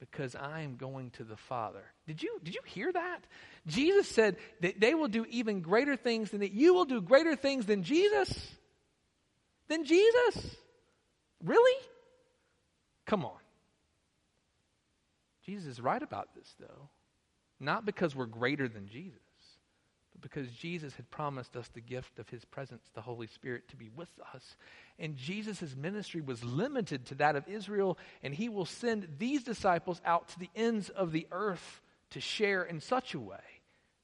because 0.00 0.34
I 0.34 0.60
am 0.60 0.76
going 0.76 1.10
to 1.12 1.24
the 1.24 1.36
Father. 1.36 1.82
Did 2.06 2.22
you, 2.22 2.38
did 2.42 2.54
you 2.54 2.60
hear 2.64 2.92
that? 2.92 3.20
Jesus 3.66 4.08
said 4.08 4.36
that 4.60 4.80
they 4.80 4.94
will 4.94 5.08
do 5.08 5.26
even 5.28 5.60
greater 5.60 5.96
things 5.96 6.30
than 6.30 6.40
that. 6.40 6.52
You 6.52 6.74
will 6.74 6.84
do 6.84 7.00
greater 7.00 7.36
things 7.36 7.66
than 7.66 7.82
Jesus? 7.82 8.32
Than 9.68 9.84
Jesus? 9.84 10.56
Really? 11.44 11.82
Come 13.06 13.24
on. 13.24 13.38
Jesus 15.44 15.66
is 15.66 15.80
right 15.80 16.02
about 16.02 16.34
this, 16.34 16.54
though. 16.60 16.88
Not 17.60 17.84
because 17.84 18.14
we're 18.14 18.26
greater 18.26 18.68
than 18.68 18.86
Jesus 18.86 19.27
because 20.20 20.50
Jesus 20.50 20.94
had 20.96 21.10
promised 21.10 21.56
us 21.56 21.68
the 21.68 21.80
gift 21.80 22.18
of 22.18 22.28
his 22.28 22.44
presence, 22.44 22.82
the 22.94 23.00
Holy 23.00 23.26
Spirit, 23.26 23.68
to 23.68 23.76
be 23.76 23.90
with 23.94 24.08
us. 24.34 24.56
And 24.98 25.16
Jesus' 25.16 25.76
ministry 25.76 26.20
was 26.20 26.42
limited 26.44 27.06
to 27.06 27.14
that 27.16 27.36
of 27.36 27.48
Israel, 27.48 27.98
and 28.22 28.34
he 28.34 28.48
will 28.48 28.64
send 28.64 29.08
these 29.18 29.42
disciples 29.42 30.00
out 30.04 30.28
to 30.28 30.38
the 30.38 30.50
ends 30.56 30.88
of 30.88 31.12
the 31.12 31.26
earth 31.30 31.80
to 32.10 32.20
share 32.20 32.62
in 32.62 32.80
such 32.80 33.14
a 33.14 33.20
way 33.20 33.38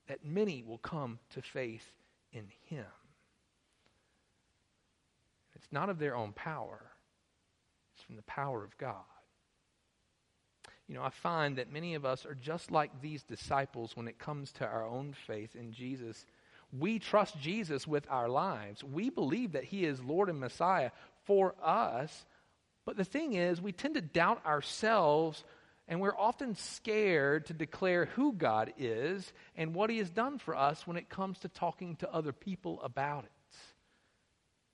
that 0.08 0.24
many 0.24 0.62
will 0.62 0.78
come 0.78 1.18
to 1.30 1.42
faith 1.42 1.88
in 2.32 2.48
him. 2.68 2.84
It's 5.54 5.72
not 5.72 5.88
of 5.88 5.98
their 5.98 6.14
own 6.14 6.32
power, 6.32 6.80
it's 7.94 8.04
from 8.04 8.16
the 8.16 8.22
power 8.22 8.62
of 8.62 8.76
God. 8.76 9.04
You 10.88 10.94
know, 10.94 11.02
I 11.02 11.10
find 11.10 11.56
that 11.56 11.72
many 11.72 11.94
of 11.94 12.04
us 12.04 12.26
are 12.26 12.34
just 12.34 12.70
like 12.70 13.00
these 13.00 13.22
disciples 13.22 13.96
when 13.96 14.06
it 14.06 14.18
comes 14.18 14.52
to 14.52 14.66
our 14.66 14.86
own 14.86 15.14
faith 15.26 15.56
in 15.56 15.72
Jesus. 15.72 16.26
We 16.78 16.98
trust 16.98 17.40
Jesus 17.40 17.86
with 17.86 18.06
our 18.10 18.28
lives. 18.28 18.84
We 18.84 19.08
believe 19.08 19.52
that 19.52 19.64
He 19.64 19.84
is 19.84 20.02
Lord 20.02 20.28
and 20.28 20.40
Messiah 20.40 20.90
for 21.24 21.54
us. 21.62 22.26
But 22.84 22.96
the 22.96 23.04
thing 23.04 23.32
is, 23.32 23.62
we 23.62 23.72
tend 23.72 23.94
to 23.94 24.02
doubt 24.02 24.44
ourselves 24.44 25.42
And 25.86 26.00
we're 26.00 26.16
often 26.16 26.54
scared 26.56 27.46
to 27.46 27.52
declare 27.52 28.06
who 28.06 28.32
God 28.32 28.72
is 28.78 29.32
and 29.54 29.74
what 29.74 29.90
He 29.90 29.98
has 29.98 30.08
done 30.10 30.38
for 30.38 30.56
us 30.56 30.86
when 30.86 30.96
it 30.96 31.10
comes 31.10 31.38
to 31.40 31.48
talking 31.48 31.96
to 31.96 32.12
other 32.12 32.32
people 32.32 32.80
about 32.82 33.24
it. 33.24 33.30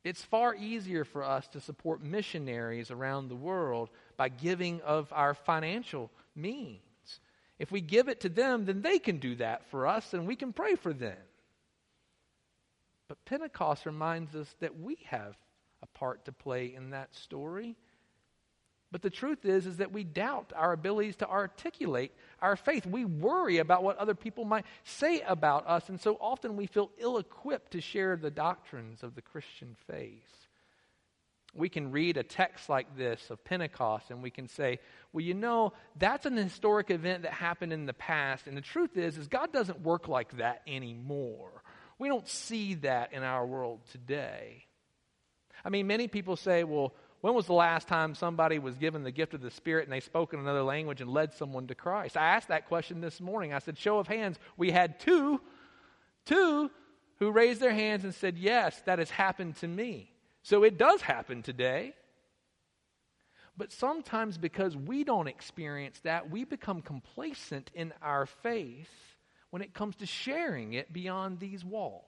It's 0.02 0.22
far 0.22 0.54
easier 0.54 1.04
for 1.04 1.22
us 1.22 1.46
to 1.48 1.60
support 1.60 2.02
missionaries 2.02 2.90
around 2.90 3.28
the 3.28 3.36
world 3.36 3.90
by 4.20 4.28
giving 4.28 4.82
of 4.82 5.10
our 5.14 5.32
financial 5.32 6.10
means. 6.36 6.82
If 7.58 7.72
we 7.72 7.80
give 7.80 8.10
it 8.10 8.20
to 8.20 8.28
them, 8.28 8.66
then 8.66 8.82
they 8.82 8.98
can 8.98 9.16
do 9.16 9.34
that 9.36 9.64
for 9.70 9.86
us 9.86 10.12
and 10.12 10.26
we 10.26 10.36
can 10.36 10.52
pray 10.52 10.74
for 10.74 10.92
them. 10.92 11.16
But 13.08 13.24
Pentecost 13.24 13.86
reminds 13.86 14.34
us 14.34 14.54
that 14.60 14.78
we 14.78 14.98
have 15.06 15.38
a 15.82 15.86
part 15.86 16.26
to 16.26 16.32
play 16.32 16.74
in 16.74 16.90
that 16.90 17.14
story. 17.14 17.76
But 18.92 19.00
the 19.00 19.08
truth 19.08 19.46
is 19.46 19.64
is 19.64 19.78
that 19.78 19.90
we 19.90 20.04
doubt 20.04 20.52
our 20.54 20.74
abilities 20.74 21.16
to 21.16 21.26
articulate 21.26 22.12
our 22.42 22.56
faith. 22.56 22.84
We 22.84 23.06
worry 23.06 23.56
about 23.56 23.82
what 23.82 23.96
other 23.96 24.14
people 24.14 24.44
might 24.44 24.66
say 24.84 25.22
about 25.22 25.66
us, 25.66 25.88
and 25.88 25.98
so 25.98 26.18
often 26.20 26.58
we 26.58 26.66
feel 26.66 26.90
ill-equipped 26.98 27.70
to 27.70 27.80
share 27.80 28.16
the 28.16 28.30
doctrines 28.30 29.02
of 29.02 29.14
the 29.14 29.22
Christian 29.22 29.74
faith. 29.86 30.49
We 31.54 31.68
can 31.68 31.90
read 31.90 32.16
a 32.16 32.22
text 32.22 32.68
like 32.68 32.96
this 32.96 33.30
of 33.30 33.42
Pentecost 33.44 34.10
and 34.10 34.22
we 34.22 34.30
can 34.30 34.48
say, 34.48 34.78
well, 35.12 35.24
you 35.24 35.34
know, 35.34 35.72
that's 35.96 36.26
an 36.26 36.36
historic 36.36 36.90
event 36.90 37.22
that 37.22 37.32
happened 37.32 37.72
in 37.72 37.86
the 37.86 37.92
past, 37.92 38.46
and 38.46 38.56
the 38.56 38.62
truth 38.62 38.96
is 38.96 39.18
is 39.18 39.26
God 39.26 39.52
doesn't 39.52 39.80
work 39.80 40.06
like 40.06 40.36
that 40.36 40.62
anymore. 40.66 41.62
We 41.98 42.08
don't 42.08 42.28
see 42.28 42.74
that 42.74 43.12
in 43.12 43.22
our 43.22 43.44
world 43.44 43.80
today. 43.92 44.64
I 45.64 45.68
mean, 45.68 45.86
many 45.86 46.08
people 46.08 46.36
say, 46.36 46.64
well, 46.64 46.94
when 47.20 47.34
was 47.34 47.46
the 47.46 47.52
last 47.52 47.86
time 47.86 48.14
somebody 48.14 48.58
was 48.58 48.76
given 48.76 49.02
the 49.02 49.10
gift 49.10 49.34
of 49.34 49.42
the 49.42 49.50
Spirit 49.50 49.84
and 49.84 49.92
they 49.92 50.00
spoke 50.00 50.32
in 50.32 50.40
another 50.40 50.62
language 50.62 51.02
and 51.02 51.10
led 51.10 51.34
someone 51.34 51.66
to 51.66 51.74
Christ? 51.74 52.16
I 52.16 52.28
asked 52.28 52.48
that 52.48 52.68
question 52.68 53.02
this 53.02 53.20
morning. 53.20 53.52
I 53.52 53.58
said, 53.58 53.76
show 53.76 53.98
of 53.98 54.08
hands. 54.08 54.38
We 54.56 54.70
had 54.70 55.00
two, 55.00 55.40
two 56.24 56.70
who 57.18 57.30
raised 57.30 57.60
their 57.60 57.74
hands 57.74 58.04
and 58.04 58.14
said, 58.14 58.38
yes, 58.38 58.80
that 58.86 58.98
has 58.98 59.10
happened 59.10 59.56
to 59.56 59.68
me. 59.68 60.10
So 60.42 60.64
it 60.64 60.78
does 60.78 61.02
happen 61.02 61.42
today. 61.42 61.94
But 63.56 63.72
sometimes 63.72 64.38
because 64.38 64.76
we 64.76 65.04
don't 65.04 65.26
experience 65.26 66.00
that, 66.00 66.30
we 66.30 66.44
become 66.44 66.80
complacent 66.80 67.70
in 67.74 67.92
our 68.00 68.26
faith 68.26 68.88
when 69.50 69.60
it 69.60 69.74
comes 69.74 69.96
to 69.96 70.06
sharing 70.06 70.72
it 70.72 70.92
beyond 70.92 71.40
these 71.40 71.64
walls. 71.64 72.04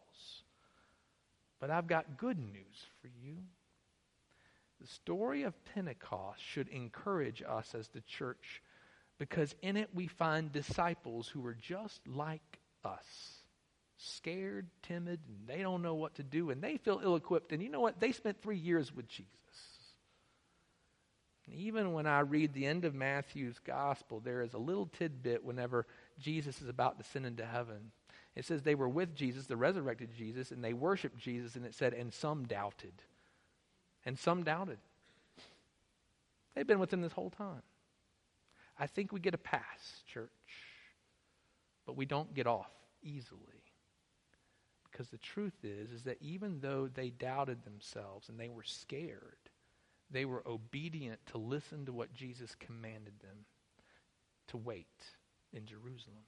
But 1.61 1.71
I've 1.71 1.87
got 1.87 2.17
good 2.17 2.39
news 2.39 2.87
for 3.01 3.09
you. 3.09 3.37
The 4.81 4.87
story 4.87 5.43
of 5.43 5.55
Pentecost 5.75 6.41
should 6.43 6.69
encourage 6.69 7.43
us 7.47 7.75
as 7.75 7.89
the 7.89 8.01
church 8.01 8.63
because 9.19 9.55
in 9.63 9.77
it 9.77 9.91
we 9.95 10.07
find 10.07 10.51
disciples 10.51 11.29
who 11.29 11.45
are 11.47 11.55
just 11.55 12.01
like 12.09 12.61
us 12.85 13.42
scared, 14.03 14.67
timid, 14.83 15.21
and 15.29 15.47
they 15.47 15.63
don't 15.63 15.83
know 15.83 15.95
what 15.95 16.17
to 16.17 16.23
do, 16.23 16.51
and 16.51 16.63
they 16.63 16.77
feel 16.77 17.01
ill 17.03 17.17
equipped. 17.17 17.53
And 17.53 17.63
you 17.63 17.69
know 17.69 17.81
what? 17.81 18.01
They 18.01 18.13
spent 18.13 18.43
three 18.43 18.59
years 18.59 18.95
with 18.95 19.09
Jesus. 19.09 19.29
And 21.47 21.57
even 21.57 21.93
when 21.93 22.07
I 22.07 22.21
read 22.21 22.53
the 22.53 22.67
end 22.67 22.85
of 22.85 22.95
Matthew's 22.95 23.59
gospel, 23.59 24.21
there 24.21 24.43
is 24.43 24.55
a 24.55 24.59
little 24.59 24.87
tidbit 24.87 25.45
whenever 25.45 25.87
Jesus 26.19 26.63
is 26.63 26.69
about 26.69 26.99
to 26.99 27.05
send 27.05 27.27
into 27.27 27.45
heaven. 27.45 27.91
It 28.35 28.45
says 28.45 28.63
they 28.63 28.75
were 28.75 28.89
with 28.89 29.15
Jesus, 29.15 29.47
the 29.47 29.57
resurrected 29.57 30.11
Jesus, 30.17 30.53
and 30.53 30.65
they 30.65 30.73
worshiped 30.73 31.19
Jesus, 31.19 31.57
and 31.57 31.67
it 31.67 31.75
said, 31.75 31.95
and 31.95 32.13
some 32.13 32.45
doubted 32.45 32.95
and 34.05 34.19
some 34.19 34.43
doubted. 34.43 34.79
They've 36.55 36.67
been 36.67 36.79
with 36.79 36.93
him 36.93 37.03
this 37.03 37.13
whole 37.13 37.31
time. 37.31 37.63
I 38.79 38.87
think 38.87 39.13
we 39.13 39.21
get 39.21 39.35
a 39.35 39.39
pass, 39.39 40.03
church, 40.13 40.31
but 41.87 41.97
we 41.97 42.07
don't 42.07 42.33
get 42.35 42.47
off 42.47 42.71
easily. 43.03 43.41
Because 44.93 45.09
the 45.09 45.19
truth 45.19 45.65
is 45.65 45.91
is 45.91 46.03
that 46.05 46.19
even 46.21 46.61
though 46.61 46.87
they 46.93 47.09
doubted 47.11 47.65
themselves 47.65 48.29
and 48.29 48.39
they 48.39 48.51
were 48.51 48.63
scared, 48.63 49.39
they 50.11 50.27
were 50.27 50.47
obedient 50.47 51.19
to 51.33 51.39
listen 51.39 51.87
to 51.87 51.93
what 51.93 52.13
Jesus 52.13 52.55
commanded 52.61 53.15
them 53.21 53.47
to 54.49 54.59
wait 54.59 54.87
in 55.55 55.65
Jerusalem. 55.65 56.25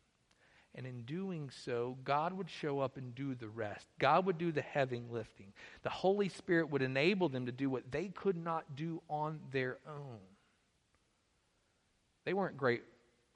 And 0.75 0.87
in 0.87 1.03
doing 1.03 1.51
so, 1.51 1.99
God 2.03 2.33
would 2.33 2.51
show 2.51 2.81
up 2.81 2.97
and 2.97 3.15
do 3.15 3.35
the 3.35 3.49
rest. 3.49 3.87
God 4.01 4.27
would 4.27 4.39
do 4.39 4.51
the 4.51 4.63
heavy 4.63 5.03
lifting. 5.09 5.53
The 5.83 5.91
Holy 5.91 6.29
Spirit 6.29 6.71
would 6.71 6.83
enable 6.83 7.29
them 7.29 7.47
to 7.47 7.53
do 7.53 7.71
what 7.71 7.93
they 7.93 8.09
could 8.09 8.37
not 8.37 8.75
do 8.75 9.01
on 9.09 9.39
their 9.53 9.79
own. 9.87 10.19
They 12.25 12.33
weren't 12.33 12.57
great 12.57 12.83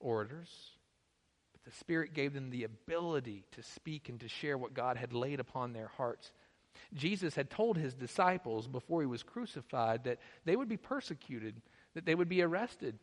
orators, 0.01 0.49
the 1.69 1.77
Spirit 1.77 2.15
gave 2.15 2.33
them 2.33 2.49
the 2.49 2.65
ability 2.65 3.45
to 3.53 3.63
speak 3.63 4.09
and 4.09 4.19
to 4.21 4.29
share 4.29 4.57
what 4.57 4.73
God 4.73 4.97
had 4.97 5.13
laid 5.13 5.39
upon 5.39 5.75
their 5.75 5.89
hearts. 5.99 6.33
Jesus 6.95 7.35
had 7.35 7.51
told 7.51 7.77
his 7.77 7.93
disciples 7.93 8.67
before 8.67 9.03
he 9.03 9.07
was 9.07 9.23
crucified 9.23 10.05
that 10.05 10.19
they 10.47 10.57
would 10.57 10.69
be 10.69 10.79
persecuted, 10.79 11.61
that 11.93 12.07
they 12.07 12.15
would 12.15 12.29
be 12.31 12.41
arrested, 12.41 12.99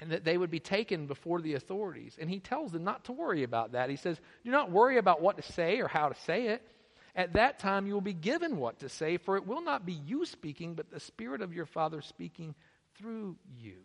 and 0.00 0.10
that 0.10 0.24
they 0.24 0.38
would 0.38 0.50
be 0.50 0.58
taken 0.58 1.06
before 1.06 1.42
the 1.42 1.52
authorities. 1.52 2.16
And 2.18 2.30
he 2.30 2.40
tells 2.40 2.72
them 2.72 2.82
not 2.82 3.04
to 3.04 3.12
worry 3.12 3.42
about 3.42 3.72
that. 3.72 3.90
He 3.90 3.96
says, 3.96 4.18
Do 4.42 4.50
not 4.50 4.70
worry 4.70 4.96
about 4.96 5.20
what 5.20 5.36
to 5.36 5.52
say 5.52 5.80
or 5.80 5.88
how 5.88 6.08
to 6.08 6.20
say 6.22 6.46
it. 6.46 6.66
At 7.14 7.34
that 7.34 7.58
time, 7.58 7.86
you 7.86 7.92
will 7.92 8.00
be 8.00 8.14
given 8.14 8.56
what 8.56 8.78
to 8.78 8.88
say, 8.88 9.18
for 9.18 9.36
it 9.36 9.46
will 9.46 9.60
not 9.60 9.84
be 9.84 9.92
you 9.92 10.24
speaking, 10.24 10.74
but 10.74 10.90
the 10.90 10.98
Spirit 10.98 11.42
of 11.42 11.52
your 11.52 11.66
Father 11.66 12.00
speaking 12.00 12.54
through 12.96 13.36
you. 13.58 13.82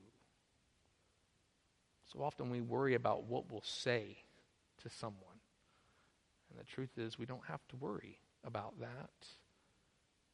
So 2.11 2.21
often 2.21 2.49
we 2.49 2.61
worry 2.61 2.95
about 2.95 3.23
what 3.23 3.51
we'll 3.51 3.61
say 3.63 4.17
to 4.83 4.89
someone. 4.89 5.23
And 6.49 6.59
the 6.59 6.63
truth 6.63 6.97
is, 6.97 7.19
we 7.19 7.25
don't 7.25 7.45
have 7.47 7.65
to 7.69 7.75
worry 7.75 8.19
about 8.45 8.79
that. 8.79 9.09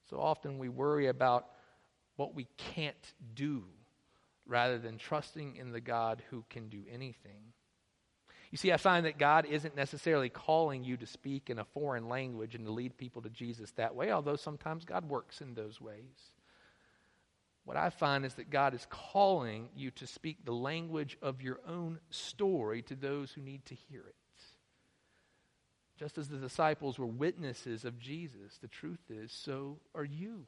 So 0.10 0.20
often 0.20 0.60
we 0.60 0.70
worry 0.70 1.08
about 1.08 1.48
what 2.16 2.36
we 2.36 2.48
can't 2.58 3.14
do 3.34 3.64
rather 4.46 4.78
than 4.78 4.98
trusting 4.98 5.56
in 5.56 5.72
the 5.72 5.82
God 5.82 6.22
who 6.30 6.44
can 6.50 6.70
do 6.70 6.84
anything. 6.92 7.54
You 8.52 8.58
see, 8.58 8.72
I 8.72 8.78
find 8.78 9.08
that 9.08 9.18
God 9.18 9.48
isn't 9.48 9.76
necessarily 9.76 10.30
calling 10.30 10.84
you 10.84 10.96
to 10.98 11.08
speak 11.08 11.50
in 11.50 11.58
a 11.58 11.66
foreign 11.66 12.08
language 12.08 12.54
and 12.54 12.66
to 12.66 12.72
lead 12.72 12.98
people 12.98 13.24
to 13.24 13.30
Jesus 13.30 13.72
that 13.72 13.96
way, 13.96 14.12
although 14.12 14.36
sometimes 14.36 14.86
God 14.86 15.10
works 15.10 15.42
in 15.42 15.56
those 15.56 15.82
ways. 15.82 16.33
What 17.65 17.78
I 17.78 17.89
find 17.89 18.26
is 18.26 18.34
that 18.36 18.49
God 18.49 18.73
is 18.73 18.86
calling 18.89 19.69
you 19.76 19.91
to 19.91 20.08
speak 20.08 20.43
the 20.43 20.54
language 20.54 21.17
of 21.21 21.41
your 21.41 21.60
own 21.67 21.99
story 22.10 22.82
to 22.84 22.95
those 22.95 23.32
who 23.32 23.41
need 23.41 23.65
to 23.65 23.76
hear 23.76 24.02
it. 24.02 24.15
Just 25.97 26.17
as 26.17 26.28
the 26.28 26.38
disciples 26.38 26.99
were 26.99 27.06
witnesses 27.06 27.86
of 27.86 27.99
Jesus, 27.99 28.58
the 28.62 28.67
truth 28.67 29.10
is, 29.10 29.32
so 29.32 29.78
are 29.95 30.04
you 30.04 30.45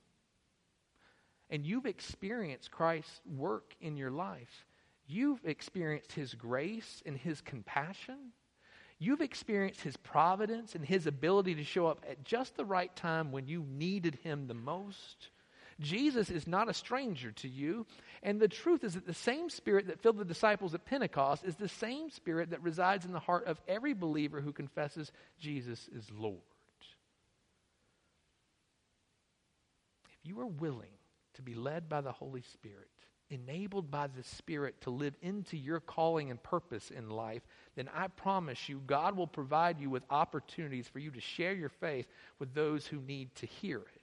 and 1.50 1.66
you've 1.66 1.86
experienced 1.86 2.72
Christ's 2.72 3.22
work 3.26 3.76
in 3.80 3.98
your 3.98 4.12
life, 4.12 4.66
you've 5.08 5.44
experienced 5.46 6.14
His 6.14 6.34
grace 6.34 7.04
and 7.06 7.18
His 7.18 7.42
compassion. 7.42 8.32
You've 8.98 9.22
experienced 9.22 9.82
His 9.82 9.98
providence 9.98 10.76
and 10.76 10.84
His 10.84 11.06
ability 11.06 11.56
to 11.56 11.64
show 11.64 11.88
up 11.88 12.04
at 12.10 12.24
just 12.24 12.56
the 12.56 12.66
right 12.66 12.96
time 12.96 13.32
when 13.32 13.48
you 13.48 13.66
needed 13.68 14.16
Him 14.24 14.48
the 14.48 14.54
most. 14.54 15.30
Jesus 15.80 16.30
is 16.30 16.48
not 16.48 16.70
a 16.70 16.74
stranger 16.74 17.32
to 17.34 17.50
you. 17.50 17.86
And 18.24 18.40
the 18.40 18.48
truth 18.48 18.84
is 18.84 18.94
that 18.94 19.06
the 19.06 19.14
same 19.14 19.50
Spirit 19.50 19.88
that 19.88 20.02
filled 20.02 20.18
the 20.18 20.26
disciples 20.26 20.74
at 20.74 20.86
Pentecost 20.86 21.44
is 21.44 21.56
the 21.56 21.68
same 21.68 22.10
Spirit 22.10 22.52
that 22.52 22.64
resides 22.64 23.06
in 23.06 23.12
the 23.12 23.20
heart 23.20 23.46
of 23.46 23.60
every 23.68 23.94
believer 23.94 24.42
who 24.42 24.54
confesses 24.54 25.12
Jesus 25.40 25.90
is 25.94 26.10
Lord. 26.12 26.40
If 30.10 30.18
you 30.24 30.40
are 30.40 30.48
willing 30.48 30.90
to 31.36 31.42
be 31.42 31.54
led 31.54 31.90
by 31.90 32.02
the 32.02 32.12
Holy 32.12 32.42
Spirit, 32.42 32.90
enabled 33.30 33.92
by 33.92 34.08
the 34.08 34.24
Spirit 34.24 34.80
to 34.82 34.92
live 34.92 35.16
into 35.22 35.58
your 35.58 35.80
calling 35.80 36.30
and 36.30 36.42
purpose 36.42 36.92
in 36.92 37.10
life, 37.10 37.42
then 37.76 37.90
I 37.94 38.08
promise 38.08 38.70
you, 38.70 38.82
God 38.86 39.18
will 39.18 39.28
provide 39.28 39.80
you 39.80 39.90
with 39.90 40.04
opportunities 40.10 40.88
for 40.88 41.00
you 41.00 41.12
to 41.12 41.20
share 41.20 41.54
your 41.54 41.70
faith 41.70 42.08
with 42.40 42.54
those 42.54 42.88
who 42.88 43.02
need 43.02 43.36
to 43.36 43.46
hear 43.46 43.80
it. 43.80 43.95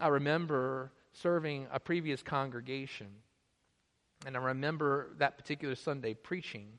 I 0.00 0.08
remember 0.08 0.92
serving 1.12 1.66
a 1.70 1.78
previous 1.78 2.22
congregation, 2.22 3.08
and 4.26 4.36
I 4.36 4.40
remember 4.40 5.10
that 5.18 5.36
particular 5.36 5.74
Sunday 5.74 6.14
preaching. 6.14 6.78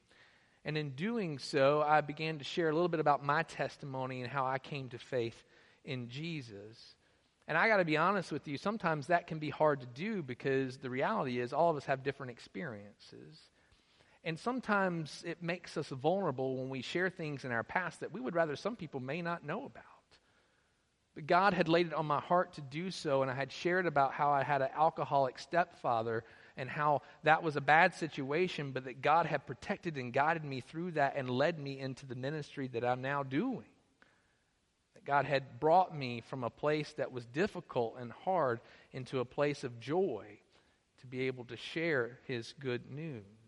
And 0.65 0.77
in 0.77 0.91
doing 0.91 1.39
so, 1.39 1.83
I 1.87 2.01
began 2.01 2.37
to 2.39 2.43
share 2.43 2.69
a 2.69 2.73
little 2.73 2.87
bit 2.87 2.99
about 2.99 3.23
my 3.23 3.43
testimony 3.43 4.21
and 4.21 4.31
how 4.31 4.45
I 4.45 4.59
came 4.59 4.89
to 4.89 4.99
faith 4.99 5.43
in 5.85 6.09
Jesus. 6.09 6.95
And 7.47 7.57
I 7.57 7.67
got 7.67 7.77
to 7.77 7.85
be 7.85 7.97
honest 7.97 8.31
with 8.31 8.47
you, 8.47 8.57
sometimes 8.57 9.07
that 9.07 9.27
can 9.27 9.39
be 9.39 9.49
hard 9.49 9.81
to 9.81 9.87
do 9.87 10.23
because 10.23 10.77
the 10.77 10.89
reality 10.89 11.39
is 11.39 11.53
all 11.53 11.69
of 11.69 11.77
us 11.77 11.85
have 11.85 12.03
different 12.03 12.31
experiences. 12.31 13.39
And 14.23 14.39
sometimes 14.39 15.23
it 15.25 15.41
makes 15.41 15.77
us 15.77 15.89
vulnerable 15.89 16.57
when 16.57 16.69
we 16.69 16.81
share 16.81 17.09
things 17.09 17.43
in 17.43 17.51
our 17.51 17.63
past 17.63 17.99
that 18.01 18.11
we 18.11 18.21
would 18.21 18.35
rather 18.35 18.55
some 18.55 18.75
people 18.75 18.99
may 18.99 19.21
not 19.21 19.43
know 19.43 19.65
about. 19.65 19.83
But 21.15 21.27
God 21.27 21.53
had 21.53 21.67
laid 21.67 21.87
it 21.87 21.93
on 21.93 22.05
my 22.05 22.19
heart 22.19 22.53
to 22.53 22.61
do 22.61 22.89
so, 22.89 23.21
and 23.21 23.29
I 23.29 23.35
had 23.35 23.51
shared 23.51 23.85
about 23.85 24.13
how 24.13 24.31
I 24.31 24.43
had 24.43 24.61
an 24.61 24.69
alcoholic 24.75 25.39
stepfather 25.39 26.23
and 26.55 26.69
how 26.69 27.01
that 27.23 27.43
was 27.43 27.55
a 27.55 27.61
bad 27.61 27.93
situation, 27.93 28.71
but 28.71 28.85
that 28.85 29.01
God 29.01 29.25
had 29.25 29.45
protected 29.45 29.97
and 29.97 30.13
guided 30.13 30.45
me 30.45 30.61
through 30.61 30.91
that 30.91 31.15
and 31.17 31.29
led 31.29 31.59
me 31.59 31.79
into 31.79 32.05
the 32.05 32.15
ministry 32.15 32.67
that 32.69 32.85
I'm 32.85 33.01
now 33.01 33.23
doing. 33.23 33.65
That 34.93 35.05
God 35.05 35.25
had 35.25 35.59
brought 35.59 35.95
me 35.95 36.21
from 36.21 36.43
a 36.43 36.49
place 36.49 36.93
that 36.93 37.11
was 37.11 37.25
difficult 37.25 37.95
and 37.99 38.11
hard 38.11 38.61
into 38.91 39.19
a 39.19 39.25
place 39.25 39.63
of 39.63 39.79
joy 39.79 40.25
to 41.01 41.07
be 41.07 41.27
able 41.27 41.43
to 41.45 41.57
share 41.57 42.19
His 42.25 42.53
good 42.59 42.89
news. 42.89 43.40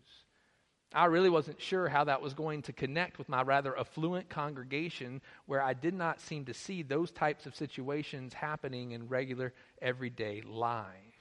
I 0.94 1.06
really 1.06 1.30
wasn't 1.30 1.60
sure 1.60 1.88
how 1.88 2.04
that 2.04 2.22
was 2.22 2.34
going 2.34 2.62
to 2.62 2.72
connect 2.72 3.18
with 3.18 3.28
my 3.28 3.42
rather 3.42 3.76
affluent 3.76 4.28
congregation 4.28 5.20
where 5.46 5.60
I 5.60 5.74
did 5.74 5.94
not 5.94 6.20
seem 6.20 6.44
to 6.44 6.54
see 6.54 6.82
those 6.82 7.10
types 7.10 7.46
of 7.46 7.56
situations 7.56 8.32
happening 8.32 8.92
in 8.92 9.08
regular 9.08 9.52
everyday 9.82 10.40
life. 10.42 11.13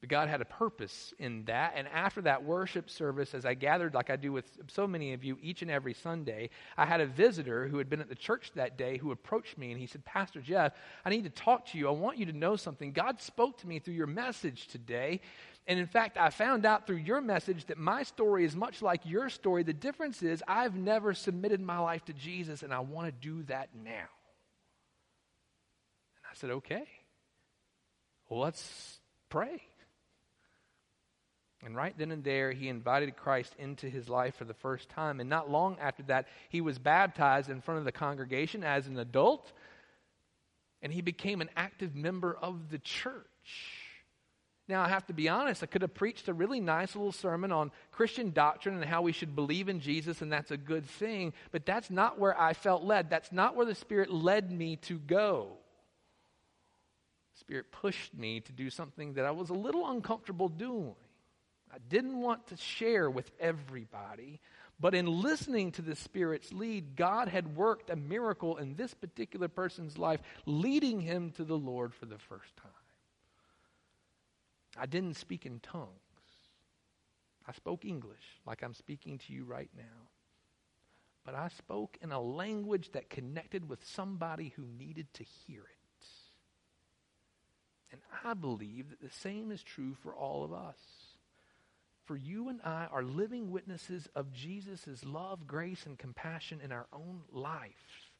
But 0.00 0.10
God 0.10 0.28
had 0.28 0.42
a 0.42 0.44
purpose 0.44 1.14
in 1.18 1.44
that. 1.46 1.72
And 1.74 1.88
after 1.88 2.20
that 2.22 2.44
worship 2.44 2.90
service, 2.90 3.34
as 3.34 3.46
I 3.46 3.54
gathered, 3.54 3.94
like 3.94 4.10
I 4.10 4.16
do 4.16 4.30
with 4.30 4.44
so 4.68 4.86
many 4.86 5.14
of 5.14 5.24
you 5.24 5.38
each 5.40 5.62
and 5.62 5.70
every 5.70 5.94
Sunday, 5.94 6.50
I 6.76 6.84
had 6.84 7.00
a 7.00 7.06
visitor 7.06 7.66
who 7.66 7.78
had 7.78 7.88
been 7.88 8.02
at 8.02 8.08
the 8.10 8.14
church 8.14 8.52
that 8.56 8.76
day 8.76 8.98
who 8.98 9.10
approached 9.10 9.56
me 9.56 9.70
and 9.70 9.80
he 9.80 9.86
said, 9.86 10.04
Pastor 10.04 10.42
Jeff, 10.42 10.74
I 11.04 11.10
need 11.10 11.24
to 11.24 11.30
talk 11.30 11.66
to 11.68 11.78
you. 11.78 11.88
I 11.88 11.92
want 11.92 12.18
you 12.18 12.26
to 12.26 12.32
know 12.32 12.56
something. 12.56 12.92
God 12.92 13.22
spoke 13.22 13.58
to 13.60 13.66
me 13.66 13.78
through 13.78 13.94
your 13.94 14.06
message 14.06 14.68
today. 14.68 15.22
And 15.66 15.80
in 15.80 15.86
fact, 15.86 16.16
I 16.18 16.30
found 16.30 16.64
out 16.64 16.86
through 16.86 16.96
your 16.96 17.20
message 17.20 17.64
that 17.66 17.78
my 17.78 18.02
story 18.02 18.44
is 18.44 18.54
much 18.54 18.82
like 18.82 19.00
your 19.04 19.28
story. 19.30 19.62
The 19.62 19.72
difference 19.72 20.22
is 20.22 20.44
I've 20.46 20.76
never 20.76 21.14
submitted 21.14 21.60
my 21.60 21.78
life 21.78 22.04
to 22.04 22.12
Jesus, 22.12 22.62
and 22.62 22.72
I 22.72 22.80
want 22.80 23.08
to 23.08 23.12
do 23.12 23.42
that 23.44 23.70
now. 23.74 23.90
And 26.14 26.24
I 26.30 26.34
said, 26.34 26.50
okay. 26.50 26.86
Well, 28.28 28.40
let's 28.40 29.00
pray. 29.28 29.62
And 31.66 31.74
right 31.74 31.98
then 31.98 32.12
and 32.12 32.22
there, 32.22 32.52
he 32.52 32.68
invited 32.68 33.16
Christ 33.16 33.52
into 33.58 33.90
his 33.90 34.08
life 34.08 34.36
for 34.36 34.44
the 34.44 34.54
first 34.54 34.88
time. 34.88 35.18
And 35.18 35.28
not 35.28 35.50
long 35.50 35.76
after 35.80 36.04
that, 36.04 36.28
he 36.48 36.60
was 36.60 36.78
baptized 36.78 37.50
in 37.50 37.60
front 37.60 37.78
of 37.78 37.84
the 37.84 37.90
congregation 37.90 38.62
as 38.62 38.86
an 38.86 38.96
adult, 38.96 39.52
and 40.80 40.92
he 40.92 41.00
became 41.00 41.40
an 41.40 41.50
active 41.56 41.96
member 41.96 42.36
of 42.40 42.70
the 42.70 42.78
church. 42.78 43.26
Now, 44.68 44.82
I 44.82 44.88
have 44.88 45.06
to 45.06 45.12
be 45.12 45.28
honest, 45.28 45.64
I 45.64 45.66
could 45.66 45.82
have 45.82 45.92
preached 45.92 46.28
a 46.28 46.32
really 46.32 46.60
nice 46.60 46.94
little 46.94 47.10
sermon 47.10 47.50
on 47.50 47.72
Christian 47.90 48.30
doctrine 48.30 48.76
and 48.76 48.84
how 48.84 49.02
we 49.02 49.10
should 49.10 49.34
believe 49.34 49.68
in 49.68 49.80
Jesus, 49.80 50.22
and 50.22 50.30
that's 50.30 50.52
a 50.52 50.56
good 50.56 50.86
thing, 50.86 51.32
but 51.50 51.66
that's 51.66 51.90
not 51.90 52.16
where 52.16 52.40
I 52.40 52.52
felt 52.52 52.84
led. 52.84 53.10
That's 53.10 53.32
not 53.32 53.56
where 53.56 53.66
the 53.66 53.74
Spirit 53.74 54.12
led 54.12 54.52
me 54.52 54.76
to 54.82 54.98
go. 54.98 55.48
The 57.34 57.40
Spirit 57.40 57.72
pushed 57.72 58.14
me 58.14 58.38
to 58.38 58.52
do 58.52 58.70
something 58.70 59.14
that 59.14 59.24
I 59.24 59.32
was 59.32 59.50
a 59.50 59.54
little 59.54 59.90
uncomfortable 59.90 60.48
doing. 60.48 60.94
I 61.72 61.78
didn't 61.88 62.20
want 62.20 62.46
to 62.48 62.56
share 62.56 63.10
with 63.10 63.30
everybody, 63.38 64.40
but 64.78 64.94
in 64.94 65.06
listening 65.06 65.72
to 65.72 65.82
the 65.82 65.96
Spirit's 65.96 66.52
lead, 66.52 66.96
God 66.96 67.28
had 67.28 67.56
worked 67.56 67.90
a 67.90 67.96
miracle 67.96 68.56
in 68.56 68.76
this 68.76 68.94
particular 68.94 69.48
person's 69.48 69.98
life, 69.98 70.20
leading 70.44 71.00
him 71.00 71.30
to 71.32 71.44
the 71.44 71.56
Lord 71.56 71.94
for 71.94 72.06
the 72.06 72.18
first 72.18 72.56
time. 72.56 72.70
I 74.78 74.86
didn't 74.86 75.16
speak 75.16 75.46
in 75.46 75.60
tongues. 75.60 75.90
I 77.48 77.52
spoke 77.52 77.84
English 77.84 78.40
like 78.46 78.62
I'm 78.62 78.74
speaking 78.74 79.18
to 79.18 79.32
you 79.32 79.44
right 79.44 79.70
now. 79.76 80.08
But 81.24 81.34
I 81.34 81.48
spoke 81.48 81.96
in 82.02 82.12
a 82.12 82.20
language 82.20 82.90
that 82.92 83.10
connected 83.10 83.68
with 83.68 83.84
somebody 83.84 84.52
who 84.56 84.64
needed 84.78 85.12
to 85.14 85.24
hear 85.24 85.60
it. 85.60 85.76
And 87.92 88.00
I 88.24 88.34
believe 88.34 88.90
that 88.90 89.00
the 89.00 89.10
same 89.10 89.50
is 89.50 89.62
true 89.62 89.94
for 90.02 90.14
all 90.14 90.44
of 90.44 90.52
us. 90.52 90.76
For 92.06 92.16
you 92.16 92.48
and 92.48 92.60
I 92.64 92.86
are 92.92 93.02
living 93.02 93.50
witnesses 93.50 94.08
of 94.14 94.32
Jesus' 94.32 95.04
love, 95.04 95.46
grace, 95.46 95.86
and 95.86 95.98
compassion 95.98 96.60
in 96.62 96.72
our 96.72 96.86
own 96.92 97.22
life. 97.32 98.10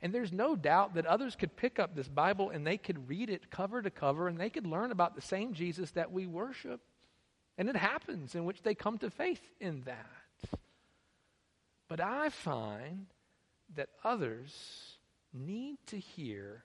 And 0.00 0.12
there's 0.12 0.32
no 0.32 0.56
doubt 0.56 0.94
that 0.94 1.06
others 1.06 1.36
could 1.36 1.56
pick 1.56 1.78
up 1.78 1.94
this 1.94 2.08
Bible 2.08 2.50
and 2.50 2.66
they 2.66 2.78
could 2.78 3.08
read 3.08 3.30
it 3.30 3.50
cover 3.50 3.82
to 3.82 3.90
cover 3.90 4.28
and 4.28 4.38
they 4.38 4.50
could 4.50 4.66
learn 4.66 4.90
about 4.90 5.14
the 5.14 5.22
same 5.22 5.52
Jesus 5.54 5.90
that 5.92 6.12
we 6.12 6.26
worship. 6.26 6.80
And 7.56 7.68
it 7.68 7.76
happens 7.76 8.34
in 8.34 8.44
which 8.44 8.62
they 8.62 8.74
come 8.74 8.98
to 8.98 9.10
faith 9.10 9.40
in 9.60 9.82
that. 9.82 10.58
But 11.88 12.00
I 12.00 12.30
find 12.30 13.06
that 13.76 13.90
others 14.02 14.98
need 15.32 15.78
to 15.86 15.98
hear 15.98 16.64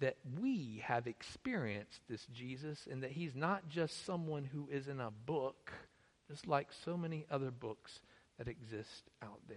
that 0.00 0.16
we 0.40 0.82
have 0.84 1.06
experienced 1.06 2.00
this 2.08 2.26
Jesus 2.32 2.86
and 2.90 3.02
that 3.02 3.10
he's 3.10 3.34
not 3.34 3.68
just 3.68 4.04
someone 4.04 4.44
who 4.44 4.68
is 4.70 4.88
in 4.88 5.00
a 5.00 5.10
book, 5.10 5.72
just 6.30 6.46
like 6.46 6.68
so 6.84 6.96
many 6.96 7.26
other 7.30 7.50
books 7.50 8.00
that 8.38 8.48
exist 8.48 9.04
out 9.22 9.40
there. 9.48 9.56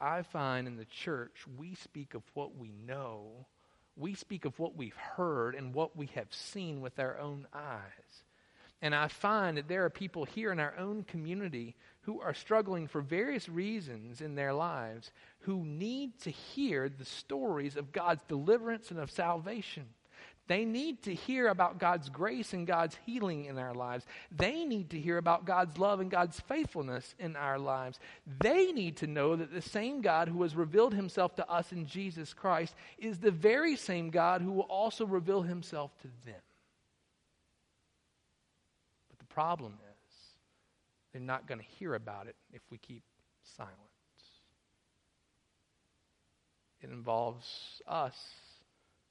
I 0.00 0.22
find 0.22 0.66
in 0.66 0.76
the 0.76 0.84
church, 0.84 1.44
we 1.58 1.74
speak 1.74 2.14
of 2.14 2.22
what 2.34 2.56
we 2.56 2.72
know, 2.86 3.46
we 3.96 4.14
speak 4.14 4.44
of 4.44 4.58
what 4.58 4.76
we've 4.76 4.96
heard 4.96 5.54
and 5.54 5.74
what 5.74 5.96
we 5.96 6.06
have 6.14 6.32
seen 6.32 6.80
with 6.80 6.98
our 6.98 7.18
own 7.18 7.46
eyes. 7.54 8.22
And 8.84 8.94
I 8.94 9.08
find 9.08 9.56
that 9.56 9.66
there 9.66 9.86
are 9.86 9.90
people 9.90 10.26
here 10.26 10.52
in 10.52 10.60
our 10.60 10.74
own 10.78 11.04
community 11.04 11.74
who 12.02 12.20
are 12.20 12.34
struggling 12.34 12.86
for 12.86 13.00
various 13.00 13.48
reasons 13.48 14.20
in 14.20 14.34
their 14.34 14.52
lives 14.52 15.10
who 15.40 15.64
need 15.64 16.20
to 16.20 16.30
hear 16.30 16.90
the 16.90 17.06
stories 17.06 17.76
of 17.76 17.92
God's 17.92 18.20
deliverance 18.28 18.90
and 18.90 19.00
of 19.00 19.10
salvation. 19.10 19.84
They 20.48 20.66
need 20.66 21.02
to 21.04 21.14
hear 21.14 21.48
about 21.48 21.78
God's 21.78 22.10
grace 22.10 22.52
and 22.52 22.66
God's 22.66 22.98
healing 23.06 23.46
in 23.46 23.56
our 23.56 23.72
lives. 23.72 24.04
They 24.30 24.66
need 24.66 24.90
to 24.90 25.00
hear 25.00 25.16
about 25.16 25.46
God's 25.46 25.78
love 25.78 26.00
and 26.00 26.10
God's 26.10 26.38
faithfulness 26.40 27.14
in 27.18 27.36
our 27.36 27.58
lives. 27.58 27.98
They 28.40 28.70
need 28.70 28.98
to 28.98 29.06
know 29.06 29.34
that 29.34 29.50
the 29.50 29.62
same 29.62 30.02
God 30.02 30.28
who 30.28 30.42
has 30.42 30.54
revealed 30.54 30.92
himself 30.92 31.34
to 31.36 31.50
us 31.50 31.72
in 31.72 31.86
Jesus 31.86 32.34
Christ 32.34 32.74
is 32.98 33.18
the 33.18 33.30
very 33.30 33.76
same 33.76 34.10
God 34.10 34.42
who 34.42 34.52
will 34.52 34.64
also 34.64 35.06
reveal 35.06 35.40
himself 35.40 35.90
to 36.02 36.08
them. 36.26 36.42
Problem 39.34 39.72
is, 39.72 40.14
they're 41.12 41.20
not 41.20 41.48
going 41.48 41.58
to 41.58 41.66
hear 41.78 41.94
about 41.94 42.28
it 42.28 42.36
if 42.52 42.62
we 42.70 42.78
keep 42.78 43.02
silent. 43.42 43.74
It 46.80 46.90
involves 46.90 47.82
us 47.88 48.14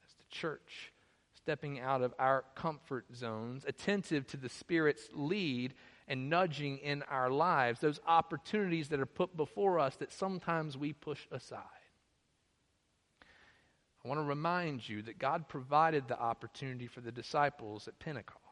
as 0.02 0.14
the 0.14 0.24
church 0.30 0.92
stepping 1.36 1.78
out 1.78 2.00
of 2.00 2.14
our 2.18 2.44
comfort 2.54 3.04
zones, 3.14 3.66
attentive 3.66 4.26
to 4.28 4.38
the 4.38 4.48
Spirit's 4.48 5.10
lead 5.12 5.74
and 6.08 6.30
nudging 6.30 6.78
in 6.78 7.02
our 7.10 7.28
lives, 7.28 7.80
those 7.80 8.00
opportunities 8.06 8.88
that 8.88 9.00
are 9.00 9.06
put 9.06 9.36
before 9.36 9.78
us 9.78 9.96
that 9.96 10.10
sometimes 10.10 10.78
we 10.78 10.94
push 10.94 11.26
aside. 11.30 11.60
I 14.02 14.08
want 14.08 14.20
to 14.20 14.24
remind 14.24 14.88
you 14.88 15.02
that 15.02 15.18
God 15.18 15.48
provided 15.48 16.08
the 16.08 16.18
opportunity 16.18 16.86
for 16.86 17.02
the 17.02 17.12
disciples 17.12 17.88
at 17.88 17.98
Pentecost. 17.98 18.43